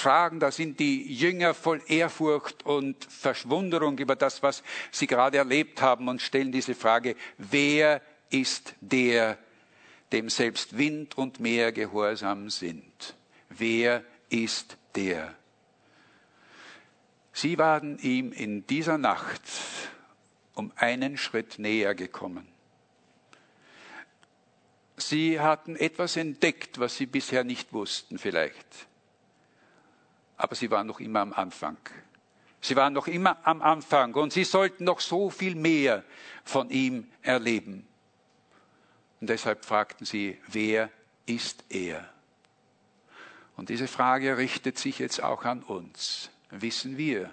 fragen, 0.04 0.40
da 0.40 0.50
sind 0.50 0.80
die 0.80 1.12
Jünger 1.12 1.54
voll 1.54 1.80
Ehrfurcht 1.86 2.64
und 2.66 3.04
Verschwunderung 3.04 3.98
über 3.98 4.16
das, 4.16 4.42
was 4.42 4.62
sie 4.90 5.06
gerade 5.06 5.38
erlebt 5.38 5.80
haben 5.80 6.08
und 6.08 6.20
stellen 6.20 6.52
diese 6.52 6.74
Frage, 6.74 7.16
wer 7.38 8.02
ist 8.30 8.74
der, 8.80 9.38
dem 10.12 10.28
selbst 10.28 10.76
Wind 10.76 11.16
und 11.16 11.40
Meer 11.40 11.72
gehorsam 11.72 12.50
sind? 12.50 13.14
Wer 13.48 14.04
ist 14.28 14.76
der? 14.94 15.34
Sie 17.32 17.58
waren 17.58 17.98
ihm 17.98 18.32
in 18.32 18.66
dieser 18.66 18.98
Nacht 18.98 19.42
um 20.54 20.72
einen 20.76 21.16
Schritt 21.16 21.58
näher 21.58 21.94
gekommen. 21.94 22.48
Sie 24.96 25.40
hatten 25.40 25.76
etwas 25.76 26.16
entdeckt, 26.16 26.78
was 26.78 26.96
sie 26.96 27.06
bisher 27.06 27.42
nicht 27.44 27.72
wussten 27.72 28.18
vielleicht. 28.18 28.86
Aber 30.36 30.54
sie 30.54 30.70
waren 30.70 30.86
noch 30.86 31.00
immer 31.00 31.20
am 31.20 31.32
Anfang. 31.32 31.76
Sie 32.60 32.76
waren 32.76 32.92
noch 32.92 33.08
immer 33.08 33.36
am 33.46 33.60
Anfang 33.60 34.14
und 34.14 34.32
sie 34.32 34.44
sollten 34.44 34.84
noch 34.84 35.00
so 35.00 35.30
viel 35.30 35.54
mehr 35.54 36.04
von 36.44 36.70
ihm 36.70 37.08
erleben. 37.22 37.86
Und 39.20 39.30
deshalb 39.30 39.64
fragten 39.64 40.06
sie, 40.06 40.40
wer 40.46 40.90
ist 41.26 41.64
er? 41.68 42.08
Und 43.56 43.68
diese 43.68 43.88
Frage 43.88 44.36
richtet 44.36 44.78
sich 44.78 44.98
jetzt 44.98 45.22
auch 45.22 45.44
an 45.44 45.62
uns 45.62 46.30
wissen 46.60 46.96
wir, 46.96 47.30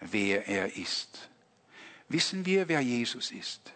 wer 0.00 0.46
er 0.48 0.76
ist. 0.76 1.28
Wissen 2.08 2.46
wir, 2.46 2.68
wer 2.68 2.80
Jesus 2.80 3.30
ist. 3.30 3.72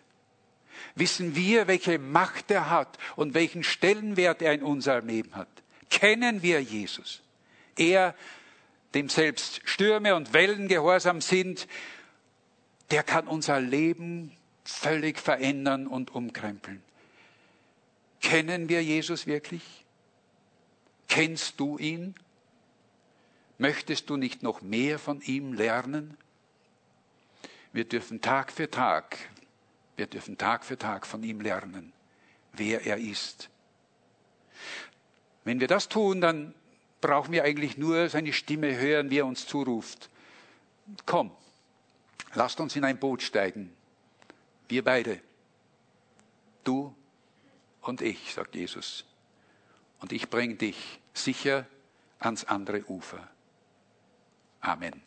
Wissen 0.95 1.35
wir, 1.35 1.66
welche 1.66 1.99
Macht 1.99 2.51
er 2.51 2.70
hat 2.70 2.99
und 3.16 3.35
welchen 3.35 3.62
Stellenwert 3.62 4.43
er 4.43 4.53
in 4.53 4.62
unserem 4.62 5.07
Leben 5.07 5.35
hat. 5.35 5.49
Kennen 5.89 6.43
wir 6.43 6.62
Jesus. 6.62 7.22
Er, 7.76 8.14
dem 8.95 9.09
selbst 9.09 9.61
Stürme 9.64 10.14
und 10.14 10.33
Wellen 10.33 10.68
gehorsam 10.68 11.20
sind, 11.20 11.66
der 12.91 13.03
kann 13.03 13.28
unser 13.28 13.61
Leben 13.61 14.33
völlig 14.64 15.18
verändern 15.18 15.87
und 15.87 16.14
umkrempeln. 16.14 16.83
Kennen 18.20 18.68
wir 18.68 18.83
Jesus 18.83 19.26
wirklich? 19.26 19.62
Kennst 21.09 21.59
du 21.59 21.78
ihn? 21.78 22.14
Möchtest 23.59 24.09
du 24.11 24.16
nicht 24.16 24.43
noch 24.43 24.62
mehr 24.62 24.99
von 24.99 25.20
ihm 25.22 25.53
lernen? 25.53 26.16
Wir 27.72 27.84
dürfen 27.84 28.20
Tag 28.20 28.50
für 28.50 28.70
Tag, 28.70 29.16
wir 29.96 30.06
dürfen 30.06 30.36
Tag 30.38 30.64
für 30.64 30.76
Tag 30.76 31.06
von 31.06 31.22
ihm 31.22 31.40
lernen, 31.40 31.92
wer 32.52 32.84
er 32.84 32.98
ist. 32.98 33.48
Wenn 35.44 35.60
wir 35.60 35.68
das 35.68 35.88
tun, 35.88 36.20
dann 36.20 36.54
brauchen 37.00 37.32
wir 37.32 37.44
eigentlich 37.44 37.78
nur 37.78 38.08
seine 38.08 38.32
Stimme 38.32 38.76
hören, 38.76 39.10
wie 39.10 39.18
er 39.18 39.26
uns 39.26 39.46
zuruft. 39.46 40.10
Komm, 41.06 41.30
lasst 42.34 42.60
uns 42.60 42.76
in 42.76 42.84
ein 42.84 42.98
Boot 42.98 43.22
steigen. 43.22 43.74
Wir 44.68 44.84
beide. 44.84 45.20
Du 46.64 46.94
und 47.82 48.02
ich, 48.02 48.34
sagt 48.34 48.54
Jesus. 48.54 49.04
Und 50.00 50.12
ich 50.12 50.28
bringe 50.28 50.56
dich 50.56 51.00
sicher 51.14 51.66
ans 52.18 52.44
andere 52.44 52.84
Ufer. 52.88 53.28
Amen. 54.60 55.02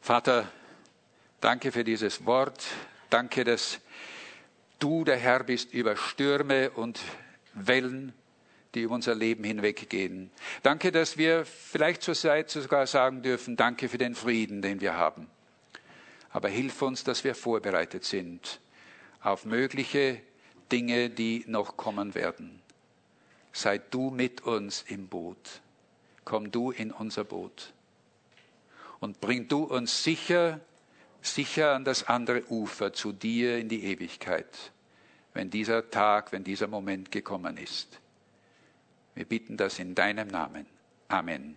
Vater, 0.00 0.50
danke 1.40 1.72
für 1.72 1.84
dieses 1.84 2.24
Wort. 2.26 2.64
Danke, 3.10 3.44
dass 3.44 3.80
du 4.78 5.04
der 5.04 5.16
Herr 5.16 5.44
bist 5.44 5.72
über 5.72 5.96
Stürme 5.96 6.70
und 6.70 7.00
Wellen, 7.54 8.12
die 8.74 8.82
über 8.82 8.94
unser 8.94 9.14
Leben 9.14 9.44
hinweggehen. 9.44 10.30
Danke, 10.62 10.92
dass 10.92 11.16
wir 11.16 11.44
vielleicht 11.44 12.02
zur 12.02 12.14
Zeit 12.14 12.50
sogar 12.50 12.86
sagen 12.86 13.22
dürfen, 13.22 13.56
danke 13.56 13.88
für 13.88 13.98
den 13.98 14.14
Frieden, 14.14 14.60
den 14.60 14.80
wir 14.80 14.96
haben. 14.96 15.28
Aber 16.30 16.48
hilf 16.48 16.82
uns, 16.82 17.04
dass 17.04 17.24
wir 17.24 17.34
vorbereitet 17.34 18.04
sind 18.04 18.60
auf 19.20 19.44
mögliche 19.44 20.20
Dinge, 20.70 21.10
die 21.10 21.44
noch 21.46 21.76
kommen 21.76 22.14
werden. 22.14 22.60
Sei 23.52 23.78
du 23.78 24.10
mit 24.10 24.42
uns 24.42 24.84
im 24.88 25.08
Boot. 25.08 25.62
Komm 26.24 26.50
du 26.50 26.70
in 26.70 26.92
unser 26.92 27.24
Boot 27.24 27.72
und 29.00 29.20
bring 29.20 29.48
du 29.48 29.64
uns 29.64 30.02
sicher, 30.02 30.60
sicher 31.26 31.74
an 31.74 31.84
das 31.84 32.04
andere 32.04 32.50
Ufer 32.50 32.92
zu 32.92 33.12
dir 33.12 33.58
in 33.58 33.68
die 33.68 33.84
Ewigkeit, 33.84 34.72
wenn 35.34 35.50
dieser 35.50 35.90
Tag, 35.90 36.32
wenn 36.32 36.44
dieser 36.44 36.66
Moment 36.66 37.10
gekommen 37.10 37.56
ist. 37.56 38.00
Wir 39.14 39.24
bitten 39.24 39.56
das 39.56 39.78
in 39.78 39.94
deinem 39.94 40.28
Namen. 40.28 40.66
Amen. 41.08 41.56